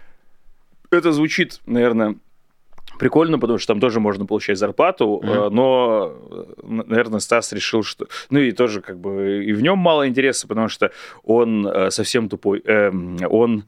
[0.91, 2.15] это звучит, наверное,
[2.97, 5.49] прикольно, потому что там тоже можно получать зарплату, mm-hmm.
[5.49, 6.13] но,
[6.63, 8.07] наверное, Стас решил, что...
[8.29, 10.91] Ну и тоже как бы и в нем мало интереса, потому что
[11.23, 12.61] он э, совсем тупой.
[12.65, 13.65] Эм, он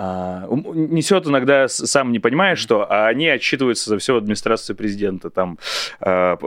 [0.00, 5.28] а, несет иногда сам не понимает, что, а они отчитываются за все администрацию президента.
[5.28, 5.58] Там,
[5.98, 6.38] а,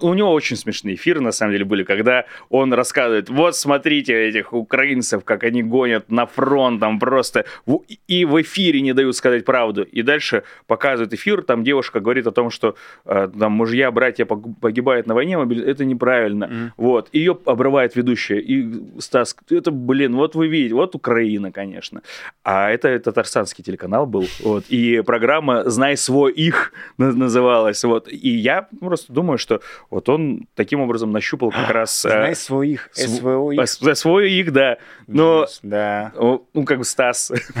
[0.00, 4.54] у него очень смешные эфиры, на самом деле, были, когда он рассказывает, вот смотрите этих
[4.54, 7.44] украинцев, как они гонят на фронт, там просто,
[8.08, 9.82] и в эфире не дают сказать правду.
[9.82, 15.06] И дальше показывает эфир, там девушка говорит о том, что а, там мужья, братья погибают
[15.06, 16.44] на войне, это неправильно.
[16.44, 16.70] Mm.
[16.78, 17.10] Вот.
[17.12, 18.38] Ее обрывает ведущая.
[18.38, 22.00] И Стас, это, блин, вот вы видите, вот Украина, конечно.
[22.42, 28.68] А это татарстанский телеканал был, вот, и программа «Знай свой их» называлась, вот, и я
[28.80, 32.04] просто думаю, что вот он таким образом нащупал как раз...
[32.04, 33.66] Э, «Знай свой их», СВО их.
[33.66, 35.46] За свой их, да, но...
[35.62, 36.12] Да.
[36.16, 37.32] Ну, как бы Стас.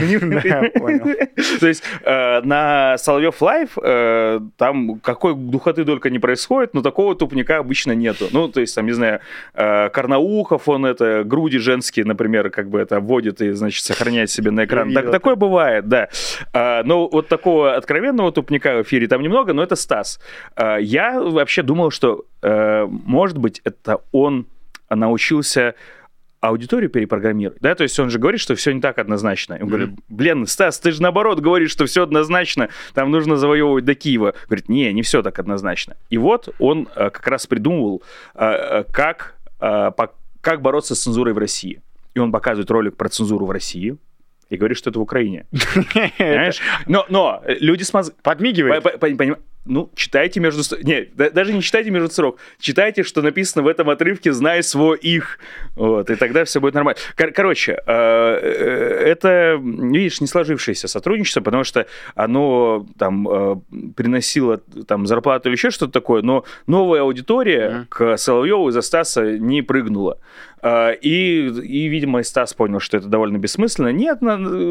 [1.60, 7.14] То есть э, на Соловьев Лайв э, там какой духоты только не происходит, но такого
[7.14, 8.28] тупника обычно нету.
[8.32, 9.20] Ну, то есть, там, не знаю,
[9.54, 14.64] Карнаухов, он это, груди женские, например, как бы это вводит и, значит, сохраняет себе на
[14.64, 16.08] экран так, такое бывает, да.
[16.52, 20.20] А, но вот такого откровенного тупника в эфире там немного, но это Стас.
[20.56, 24.46] А, я вообще думал, что, а, может быть, это он
[24.88, 25.74] научился
[26.40, 29.56] аудиторию перепрограммировать, да, то есть он же говорит, что все не так однозначно.
[29.56, 29.66] Он mm-hmm.
[29.66, 34.34] говорит, блин, Стас, ты же наоборот говоришь, что все однозначно, там нужно завоевывать до Киева.
[34.46, 35.96] Говорит, не, не все так однозначно.
[36.08, 38.02] И вот он а, как раз придумывал,
[38.34, 41.82] а, как, а, по, как бороться с цензурой в России.
[42.14, 43.96] И он показывает ролик про цензуру в России,
[44.50, 45.46] и говорит, что это в Украине.
[46.18, 46.60] Понимаешь?
[46.86, 48.12] Но, но люди смаз...
[48.22, 48.84] Подмигивают.
[49.66, 50.62] Ну, читайте между...
[50.82, 52.38] Не, даже не читайте между строк.
[52.58, 55.38] Читайте, что написано в этом отрывке «Знай свой их».
[55.76, 56.98] Вот, и тогда все будет нормально.
[57.14, 63.56] Кор- короче, э, э, это, видишь, не сложившееся сотрудничество, потому что оно там э,
[63.94, 64.58] приносило
[64.88, 67.86] там зарплату или еще что-то такое, но новая аудитория mm-hmm.
[67.90, 70.18] к Соловьеву из-за Стаса не прыгнула.
[70.62, 73.88] А, и, и, видимо, Стас понял, что это довольно бессмысленно.
[73.88, 74.18] Нет,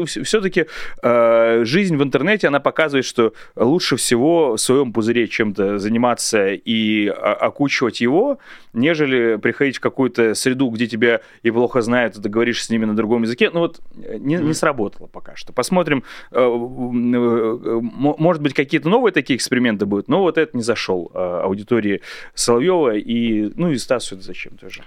[0.06, 0.66] все-таки
[1.02, 7.08] а, жизнь в интернете, она показывает, что лучше всего в своем пузыре чем-то заниматься и
[7.08, 8.38] окучивать его,
[8.72, 12.84] нежели приходить в какую-то среду, где тебя и плохо знают, и ты говоришь с ними
[12.84, 13.50] на другом языке.
[13.52, 15.52] Ну вот не, не сработало пока что.
[15.52, 22.02] Посмотрим, а, может быть, какие-то новые такие эксперименты будут, но вот это не зашел аудитории
[22.34, 24.82] Соловьева и, ну и Стасу это зачем тоже.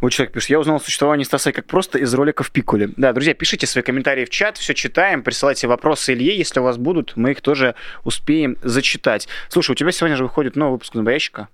[0.00, 2.90] Вот человек пишет, я узнал о существовании Стаса как просто из роликов Пикули.
[2.96, 6.76] Да, друзья, пишите свои комментарии в чат, все читаем, присылайте вопросы Илье, если у вас
[6.76, 9.26] будут, мы их тоже успеем зачитать.
[9.48, 11.48] Слушай, у тебя сегодня же выходит новый выпуск «Зомбоящика».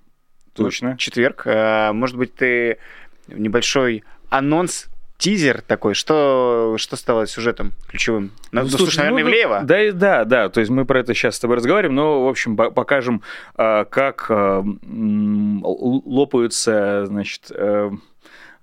[0.54, 0.96] Точно.
[0.98, 1.42] Четверг.
[1.46, 2.78] Э, может быть, ты
[3.28, 8.33] небольшой анонс тизер такой, что, что стало сюжетом ключевым?
[8.52, 9.61] Ну, ну слушай, наверное, ну, Ивлеева.
[9.64, 12.57] Да, да, да, то есть мы про это сейчас с тобой разговариваем, но, в общем,
[12.57, 13.22] покажем,
[13.57, 14.62] э, как э,
[15.62, 17.50] лопаются, значит,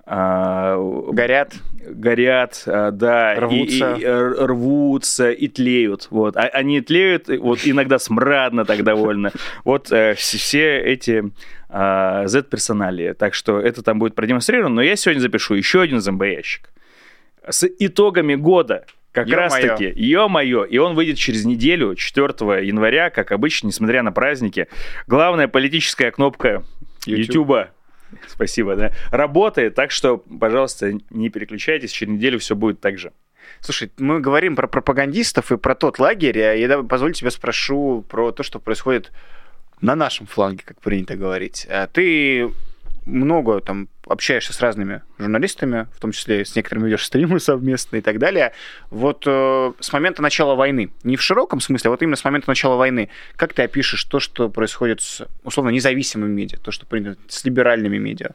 [0.05, 0.77] а,
[1.11, 1.53] горят.
[1.83, 3.35] Горят, а, да.
[3.35, 3.95] Рвутся.
[3.95, 6.07] И, и, рвутся и тлеют.
[6.09, 6.37] Вот.
[6.37, 9.31] А, они тлеют, вот иногда смрадно так довольно.
[9.63, 11.31] Вот э, все эти
[11.69, 13.13] Z-персоналии.
[13.13, 14.75] Так что это там будет продемонстрировано.
[14.75, 16.69] Но я сегодня запишу еще один зомбоящик
[17.47, 18.85] с итогами года.
[19.11, 24.03] Как ё раз таки, ё-моё, и он выйдет через неделю, 4 января, как обычно, несмотря
[24.03, 24.67] на праздники.
[25.05, 26.63] Главная политическая кнопка
[27.05, 27.71] YouTube.
[28.27, 28.91] Спасибо, да.
[29.11, 33.11] Работает, так что, пожалуйста, не переключайтесь, через неделю все будет так же.
[33.59, 36.37] Слушай, мы говорим про пропагандистов и про тот лагерь.
[36.37, 39.11] Я позволь тебя спрошу про то, что происходит
[39.81, 41.67] на нашем фланге, как принято говорить.
[41.69, 42.51] А ты
[43.05, 48.01] много там общаешься с разными журналистами, в том числе с некоторыми ведешь стримы совместно и
[48.01, 48.53] так далее.
[48.89, 52.49] Вот э, с момента начала войны, не в широком смысле, а вот именно с момента
[52.49, 57.19] начала войны, как ты опишешь то, что происходит с, условно, независимыми медиа, то, что принято
[57.27, 58.31] с либеральными медиа?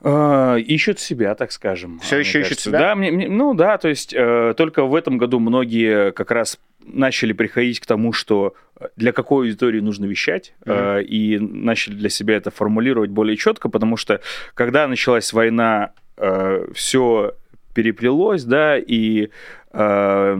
[0.00, 2.00] Uh, ищут себя, так скажем.
[2.00, 2.78] Все еще ищут себя?
[2.80, 6.58] Да, мне, мне, ну да, то есть э, только в этом году многие как раз
[6.84, 8.54] начали приходить к тому, что
[8.96, 11.00] для какой аудитории нужно вещать, mm-hmm.
[11.00, 14.20] э, и начали для себя это формулировать более четко, потому что
[14.54, 17.34] когда началась война, э, все
[17.74, 19.28] переплелось, да, и
[19.72, 20.38] э,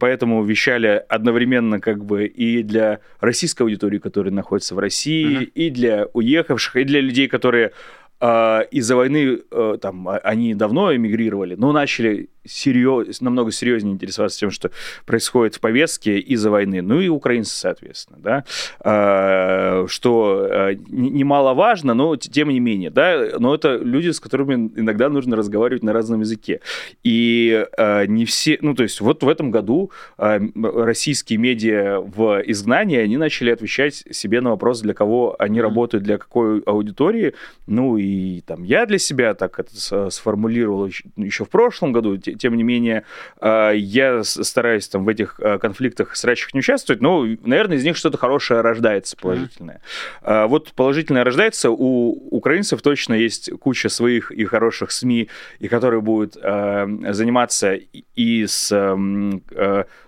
[0.00, 5.52] поэтому вещали одновременно как бы и для российской аудитории, которая находится в России, mm-hmm.
[5.54, 7.72] и для уехавших, и для людей, которые
[8.20, 14.38] э, из-за войны э, там а, они давно эмигрировали, но начали серьез, намного серьезнее интересоваться
[14.38, 14.70] тем, что
[15.04, 16.82] происходит в повестке из-за войны.
[16.82, 18.44] Ну и украинцы, соответственно, да,
[18.80, 25.08] а, что а, немаловажно, но тем не менее, да, но это люди, с которыми иногда
[25.08, 26.60] нужно разговаривать на разном языке.
[27.02, 32.98] И а, не все, ну то есть вот в этом году российские медиа в изгнании,
[32.98, 37.34] они начали отвечать себе на вопрос, для кого они работают, для какой аудитории.
[37.66, 42.62] Ну и там я для себя так это сформулировал еще в прошлом году, тем не
[42.62, 43.04] менее,
[43.40, 47.96] э, я стараюсь там в этих э, конфликтах срачах не участвовать, но, наверное, из них
[47.96, 49.80] что-то хорошее рождается, положительное.
[50.22, 50.46] Mm-hmm.
[50.48, 55.28] Вот положительное рождается, у украинцев точно есть куча своих и хороших СМИ,
[55.58, 59.42] и которые будут заниматься и с эм,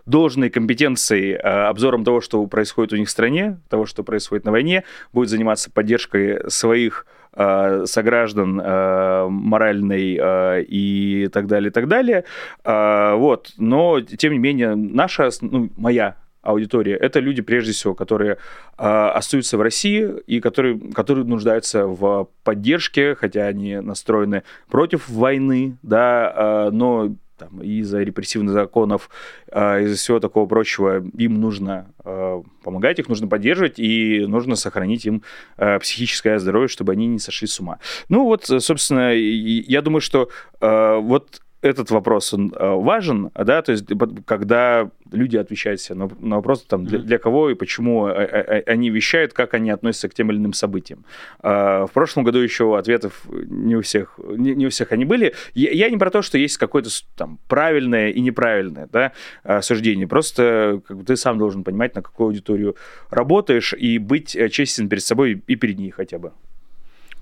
[0.07, 4.85] должной компетенцией, обзором того, что происходит у них в стране, того, что происходит на войне,
[5.13, 7.07] будет заниматься поддержкой своих
[7.39, 12.25] э, сограждан э, моральной э, и так далее, и так далее.
[12.65, 13.53] Э, вот.
[13.57, 18.37] Но, тем не менее, наша, ну, моя аудитория, это люди, прежде всего, которые э,
[18.79, 26.33] остаются в России и которые, которые нуждаются в поддержке, хотя они настроены против войны, да,
[26.35, 29.09] э, но там, из-за репрессивных законов,
[29.51, 35.07] э, из-за всего такого прочего, им нужно э, помогать, их нужно поддерживать, и нужно сохранить
[35.07, 35.23] им
[35.57, 37.79] э, психическое здоровье, чтобы они не сошли с ума.
[38.09, 40.29] Ну вот, собственно, я думаю, что
[40.61, 43.87] вот этот вопрос он э, важен, да, то есть
[44.27, 48.63] когда люди отвечают себе на, на вопрос, там, для, для кого и почему э, э,
[48.67, 51.05] они вещают, как они относятся к тем или иным событиям.
[51.41, 55.35] А, в прошлом году еще ответов не у всех, не, не у всех они были.
[55.55, 59.13] Я, я не про то, что есть какое-то там правильное и неправильное да,
[59.61, 62.77] суждение, просто как бы, ты сам должен понимать, на какую аудиторию
[63.11, 66.33] работаешь, и быть честен перед собой и перед ней хотя бы.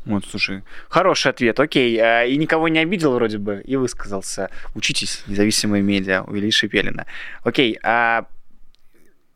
[0.06, 2.00] Вот, слушай, хороший ответ, окей.
[2.00, 4.50] А, и никого не обидел вроде бы, и высказался.
[4.74, 7.06] Учитесь, независимые медиа у Ильи Шепелина.
[7.42, 8.26] Окей, а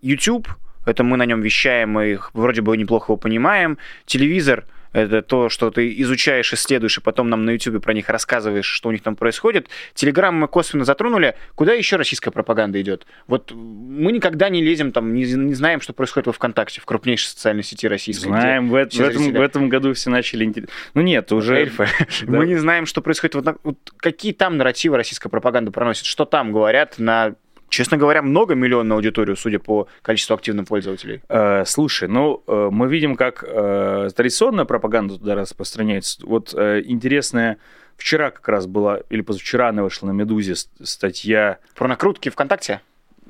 [0.01, 0.49] YouTube,
[0.87, 3.79] это мы на нем вещаем, мы вроде бы неплохо его понимаем.
[4.07, 8.66] Телевизор– это то, что ты изучаешь, исследуешь, и потом нам на YouTube про них рассказываешь,
[8.66, 9.68] что у них там происходит.
[9.95, 11.36] Телеграм мы косвенно затронули.
[11.55, 13.07] Куда еще российская пропаганда идет?
[13.26, 17.28] Вот мы никогда не лезем там, не, не знаем, что происходит во ВКонтакте, в крупнейшей
[17.28, 18.28] социальной сети российской.
[18.28, 20.53] Знаем, в, в, этом, в этом году все начали...
[20.95, 21.57] Ну нет, уже...
[21.57, 21.86] Эльфы.
[22.22, 22.38] Да.
[22.38, 23.34] Мы не знаем, что происходит.
[23.34, 27.34] Вот, вот какие там нарративы российская пропаганда проносит, что там говорят на
[27.71, 31.23] честно говоря, много миллионную аудиторию, судя по количеству активных пользователей.
[31.29, 36.18] Э, слушай, ну, э, мы видим, как э, традиционная пропаганда туда распространяется.
[36.27, 37.57] Вот э, интересная
[37.97, 41.59] вчера как раз была, или позавчера она вышла на «Медузе» статья...
[41.75, 42.81] Про накрутки ВКонтакте?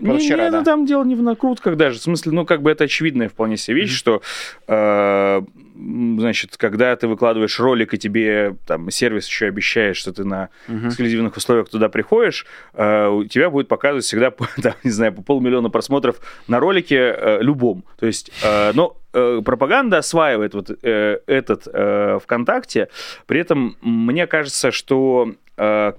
[0.00, 0.58] Не, вчера, не, да.
[0.58, 1.98] ну там дело не в накрутках даже.
[1.98, 3.94] В смысле, ну, как бы это очевидная вполне себе вещь, mm-hmm.
[3.94, 4.22] что,
[4.66, 5.42] э,
[5.74, 10.88] значит, когда ты выкладываешь ролик, и тебе там сервис еще обещает, что ты на mm-hmm.
[10.88, 14.30] эксклюзивных условиях туда приходишь, э, у тебя будет показывать всегда,
[14.62, 17.84] там, не знаю, по полмиллиона просмотров на ролике э, любом.
[17.98, 22.88] То есть, э, но э, пропаганда осваивает вот э, этот э, ВКонтакте.
[23.26, 25.92] При этом мне кажется, что э,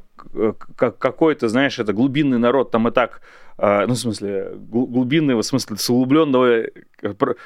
[0.76, 3.22] какой-то, знаешь, это глубинный народ там и так
[3.62, 6.64] ну, в смысле, глубинного, в смысле, с углубленного,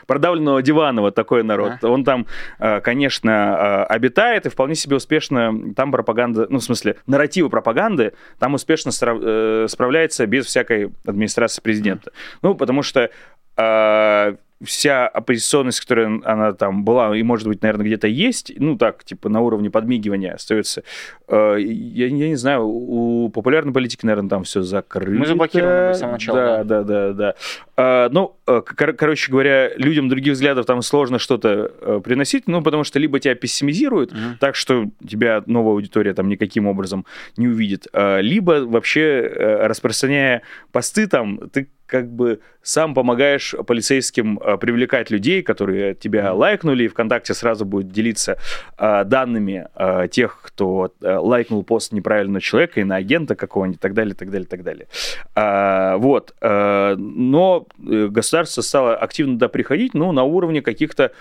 [0.07, 1.74] продавленного дивана, вот такой народ.
[1.82, 1.88] А.
[1.88, 2.26] Он там,
[2.57, 8.53] а, конечно, обитает и вполне себе успешно, там пропаганда, ну, в смысле, нарративы пропаганды, там
[8.53, 12.11] успешно э, справляется без всякой администрации президента.
[12.41, 13.09] Ну, потому что
[14.64, 19.30] вся оппозиционность, которая она там была, и, может быть, наверное, где-то есть, ну, так, типа,
[19.30, 20.84] на уровне подмигивания остается.
[21.28, 25.12] Э, я, я не знаю, у популярной политики, наверное, там все закрыто.
[25.12, 26.64] Мы заблокированы с самого начала.
[26.64, 27.36] Да, да, да, да.
[27.78, 32.61] А, ну, э, кор- короче говоря, людям других взглядов там сложно что-то э, приносить, ну,
[32.61, 37.05] потому что либо тебя пессимизируют, mm так что тебя новая аудитория там никаким образом
[37.38, 44.57] не увидит, а, либо вообще распространяя посты там, ты как бы сам помогаешь полицейским э,
[44.57, 48.38] привлекать людей, которые тебя лайкнули, и ВКонтакте сразу будет делиться
[48.78, 53.82] э, данными э, тех, кто э, лайкнул пост неправильного человека, и на агента какого-нибудь, и
[53.82, 54.88] так далее, так далее, так далее.
[55.36, 56.34] А, вот.
[56.41, 56.95] А,
[57.78, 61.11] но государство стало активно туда приходить, ну, на уровне каких-то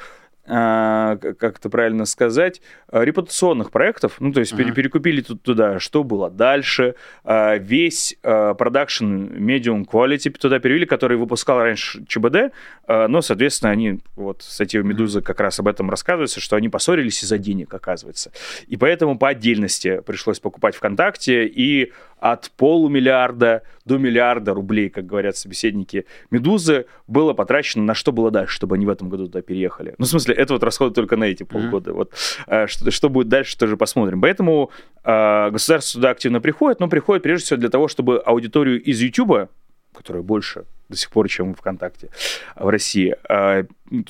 [0.47, 4.75] а, как это правильно сказать, а, репутационных проектов, ну, то есть uh-huh.
[4.75, 11.61] перекупили тут туда, что было дальше, а, весь продакшн Medium Quality туда перевели, который выпускал
[11.61, 12.53] раньше ЧБД,
[12.87, 17.39] но, соответственно, они, вот статья Медузы как раз об этом рассказывается, что они поссорились из-за
[17.39, 18.31] денег, оказывается.
[18.67, 21.93] И поэтому по отдельности пришлось покупать ВКонтакте, и
[22.25, 28.55] от полумиллиарда до миллиарда рублей, как говорят собеседники Медузы, было потрачено на что было дальше,
[28.55, 29.95] чтобы они в этом году туда переехали.
[29.99, 31.91] Ну, в смысле, это вот расходы только на эти полгода.
[31.91, 31.95] Mm-hmm.
[31.95, 32.15] Вот,
[32.47, 34.23] э, что, что будет дальше, тоже посмотрим.
[34.23, 34.71] Поэтому
[35.05, 39.51] э, государство туда активно приходит, но приходит прежде всего для того, чтобы аудиторию из YouTube,
[39.93, 42.09] которая больше до сих пор, чем ВКонтакте
[42.57, 43.65] в России, э,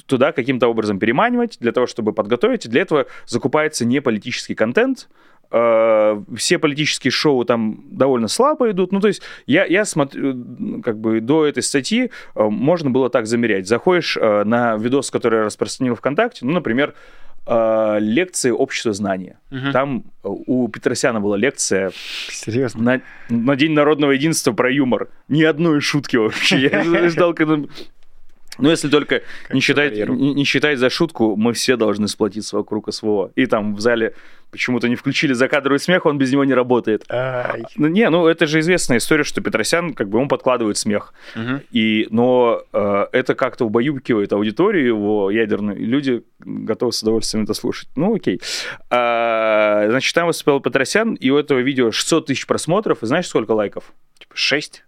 [0.07, 2.65] туда каким-то образом переманивать, для того, чтобы подготовить.
[2.67, 5.09] И для этого закупается не политический контент,
[6.37, 8.93] все политические шоу там довольно слабо идут.
[8.93, 13.27] Ну, то есть я, я смотрю, как бы до этой статьи э, можно было так
[13.27, 13.69] замерять.
[13.69, 16.95] Заходишь э, на видос, который я распространил ВКонтакте, ну, например,
[17.47, 19.39] э, лекции общества знания.
[19.51, 19.73] Мгм.
[19.73, 21.93] Там э, у Петросяна была лекция
[22.29, 23.01] Серьезно?
[23.29, 25.09] на, на День народного единства про юмор.
[25.29, 26.63] Ни одной шутки вообще.
[26.63, 27.59] Я ждал, когда...
[28.59, 32.93] Ну, если только не считать, не, не считать за шутку, мы все должны сплотиться вокруг
[32.93, 33.33] СВО.
[33.35, 34.15] И там в зале
[34.55, 37.05] почему-то не включили закадровый смех, он без него не работает.
[37.09, 37.65] Ай.
[37.77, 41.13] Ну, не, ну это же известная история, что Петросян, как бы, он подкладывает смех.
[41.35, 41.63] Мгм.
[41.73, 47.55] И, но э, это как-то убаюкивает аудиторию его ядерную, и люди готовы с удовольствием это
[47.55, 47.89] слушать.
[47.97, 48.41] Ну, окей.
[48.91, 53.51] А, значит, там выступал Петросян, и у этого видео 600 тысяч просмотров, и знаешь, сколько
[53.53, 53.93] лайков?
[54.21, 54.85] Типа 6?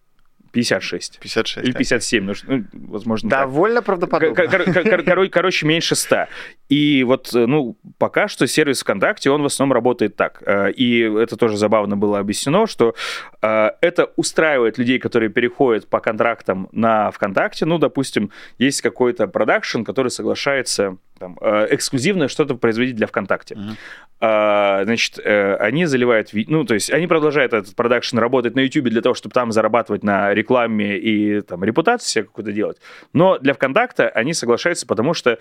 [0.52, 1.18] 56.
[1.20, 1.64] 56.
[1.66, 1.78] Или да.
[1.78, 3.40] 57, ну, ш- ну, возможно, так.
[3.40, 4.34] Довольно правдоподобно.
[4.34, 6.26] Кор- кор- кор- кор- Короче, меньше 100.
[6.68, 10.42] И вот, э, ну, пока что сервис ВКонтакте, он в основном работает так.
[10.46, 12.94] Э, И это тоже забавно было объяснено, что
[13.42, 17.66] э, это устраивает людей, которые переходят по контрактам на ВКонтакте.
[17.66, 23.54] Ну, допустим, есть какой-то продакшн, который соглашается там, э, эксклюзивно что-то производить для ВКонтакте.
[23.56, 23.76] Мгм.
[24.20, 28.86] А, значит, э, они заливают, ну, то есть они продолжают этот продакшн работать на YouTube
[28.88, 32.78] для того, чтобы там зарабатывать на рекламе и там репутацию себе какую-то делать.
[33.12, 35.38] Но для ВКонтакта они соглашаются, потому что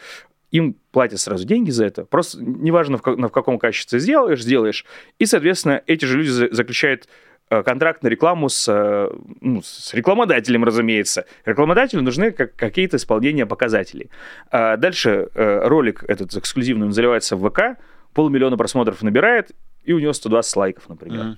[0.51, 2.05] им платят сразу деньги за это.
[2.05, 4.85] Просто неважно, в, ка- на- в каком качестве сделаешь, сделаешь.
[5.19, 7.07] И, соответственно, эти же люди за- заключают
[7.49, 9.09] контракт на рекламу с, э,
[9.41, 11.25] ну, с рекламодателем, разумеется.
[11.45, 14.09] Рекламодателю нужны как, какие-то исполнения показателей.
[14.51, 17.79] А дальше э, ролик этот эксклюзивный, он заливается в ВК,
[18.13, 19.51] полмиллиона просмотров набирает,
[19.83, 21.23] и у него 120 лайков, например.
[21.23, 21.37] Мгм.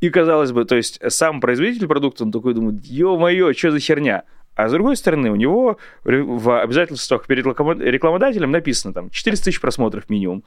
[0.00, 4.24] И казалось бы, то есть сам производитель продукта, он такой думает, ё-моё, что за херня?
[4.54, 10.08] А с другой стороны, у него в обязательствах перед рекламодателем написано там 400 тысяч просмотров
[10.08, 10.44] минимум.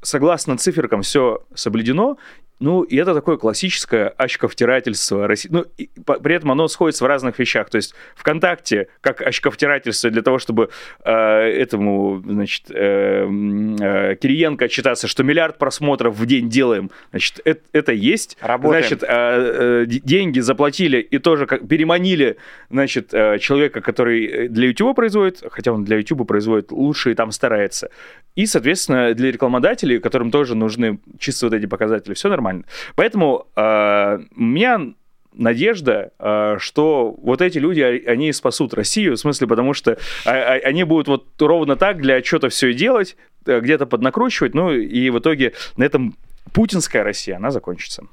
[0.00, 2.18] Согласно циферкам все соблюдено,
[2.62, 5.48] ну, и это такое классическое очковтирательство России.
[5.50, 7.68] Ну, и по- при этом оно сходится в разных вещах.
[7.70, 10.70] То есть ВКонтакте как очковтирательство для того, чтобы
[11.04, 17.60] э, этому, значит, э, э, Кириенко отчитаться, что миллиард просмотров в день делаем, значит, это,
[17.72, 18.36] это есть.
[18.40, 18.84] Работаем.
[18.84, 22.36] Значит, э, э, деньги заплатили и тоже как, переманили,
[22.70, 27.14] значит, э, человека, который э, для YouTube производит, хотя он для YouTube производит лучше и
[27.14, 27.90] там старается.
[28.36, 32.51] И, соответственно, для рекламодателей, которым тоже нужны чисто вот эти показатели, все нормально.
[32.94, 34.80] Поэтому э, у меня
[35.34, 39.96] надежда, э, что вот эти люди, а- они спасут Россию, в смысле, потому что
[40.26, 44.54] а- а- они будут вот ровно так для отчета все и делать, э, где-то поднакручивать,
[44.54, 46.14] ну и в итоге на этом
[46.52, 48.04] путинская Россия, она закончится.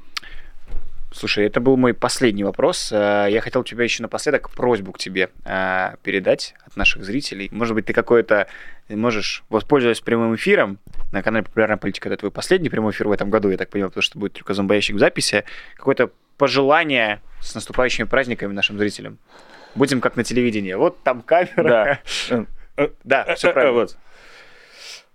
[1.11, 2.91] Слушай, это был мой последний вопрос.
[2.91, 7.49] Э, Я хотел тебя еще напоследок просьбу к тебе э, передать от наших зрителей.
[7.51, 8.47] Может быть, ты какое-то
[8.89, 10.77] можешь, воспользоваться прямым эфиром
[11.11, 13.89] на канале «Популярная политика», это твой последний прямой эфир в этом году, я так понимаю,
[13.91, 15.43] потому что будет только зомбоящик в записи,
[15.75, 19.17] какое-то пожелание с наступающими праздниками нашим зрителям.
[19.75, 20.73] Будем как на телевидении.
[20.73, 21.99] Вот там камера.
[22.77, 23.73] Э, Да, все Э, правильно.
[23.79, 23.97] Вот.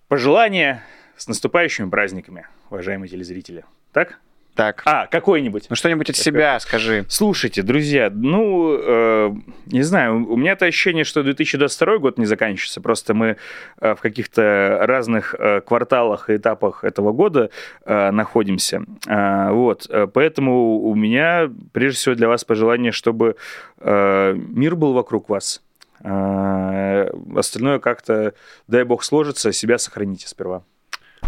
[0.09, 0.85] Пожелания
[1.17, 3.65] с наступающими праздниками, уважаемые телезрители.
[3.93, 4.19] Так?
[4.55, 4.83] Так.
[4.85, 5.67] А, какой-нибудь.
[5.69, 7.05] Ну что-нибудь от себя скажи.
[7.09, 9.33] Слушайте, друзья, ну, э,
[9.67, 13.37] не знаю, у меня то ощущение, что 2022 год не заканчивается, просто мы
[13.81, 17.51] э, в каких-то разных э, кварталах и этапах этого года
[17.85, 18.83] э, находимся.
[19.09, 23.37] А, вот, э, поэтому у меня, прежде всего, для вас пожелание, чтобы
[23.81, 25.63] э, мир был вокруг вас.
[26.05, 28.35] А, остальное как-то,
[28.69, 30.63] дай бог, сложится, себя сохраните сперва.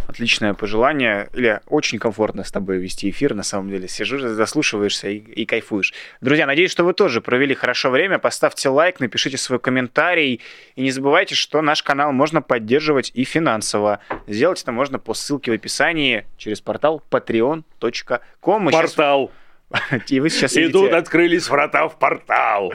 [0.08, 1.28] Отличное пожелание.
[1.34, 3.88] Илья, очень комфортно с тобой вести эфир, на самом деле.
[3.88, 5.92] Сижу, заслушиваешься и, и кайфуешь.
[6.20, 8.18] Друзья, надеюсь, что вы тоже провели хорошо время.
[8.18, 10.40] Поставьте лайк, напишите свой комментарий.
[10.74, 14.00] И не забывайте, что наш канал можно поддерживать и финансово.
[14.26, 18.62] Сделать это можно по ссылке в описании через портал patreon.com.
[18.62, 19.30] Мы Портал.
[20.08, 20.96] И вы сейчас И тут видите...
[20.96, 22.72] открылись врата в портал.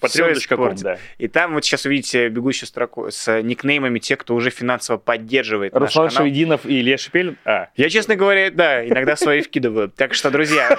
[0.00, 0.98] Patreon.com, да.
[1.18, 5.82] И там вот сейчас увидите бегущую строку с никнеймами тех, кто уже финансово поддерживает наш
[5.82, 6.22] Руслан канал.
[6.24, 7.38] Шевединов и Илья Шепелин.
[7.44, 9.88] А, Я, честно говоря, да, иногда свои вкидываю.
[9.88, 10.76] Так что, друзья,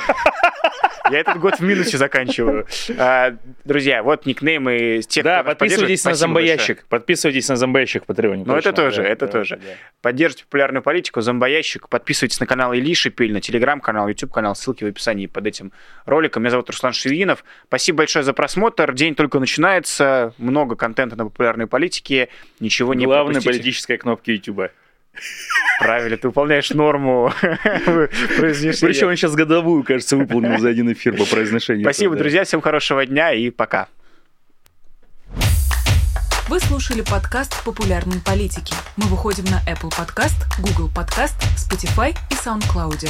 [1.11, 2.67] я этот год в минусе заканчиваю.
[2.97, 6.13] А, Друзья, вот никнеймы тех, да, кто подписывайтесь на.
[6.13, 6.57] Спасибо большое.
[6.57, 6.85] зомбоящик.
[6.87, 8.43] Подписывайтесь на зомбоящик в Патреоне.
[8.45, 9.57] Ну, это тоже, да, это да, тоже.
[9.57, 9.71] да.
[10.01, 11.89] Поддержите популярную политику, зомбоящик.
[11.89, 14.55] Подписывайтесь на канал Ильи Шипиль, на телеграм-канал, YouTube-канал.
[14.55, 15.54] Ссылки в описании под этим
[16.05, 16.43] роликом.
[16.43, 17.43] Меня зовут Руслан Шевинов.
[17.67, 18.93] Спасибо большое за просмотр.
[18.93, 20.33] День только начинается.
[20.37, 22.29] Много контента на популярной политике.
[22.59, 23.57] Ничего не Главная пропустите.
[23.57, 24.71] политическая кнопка YouTube.
[25.79, 27.31] Правильно, ты выполняешь норму
[28.37, 28.87] произнесения.
[28.87, 31.83] Причем он сейчас годовую, кажется, выполнил за один эфир по произношению.
[31.83, 32.43] Спасибо, друзья.
[32.43, 33.87] Всем хорошего дня и пока.
[36.47, 38.75] Вы слушали подкаст «Популярные политики».
[38.97, 43.09] Мы выходим на Apple Podcast, Google Podcast, Spotify и SoundCloud.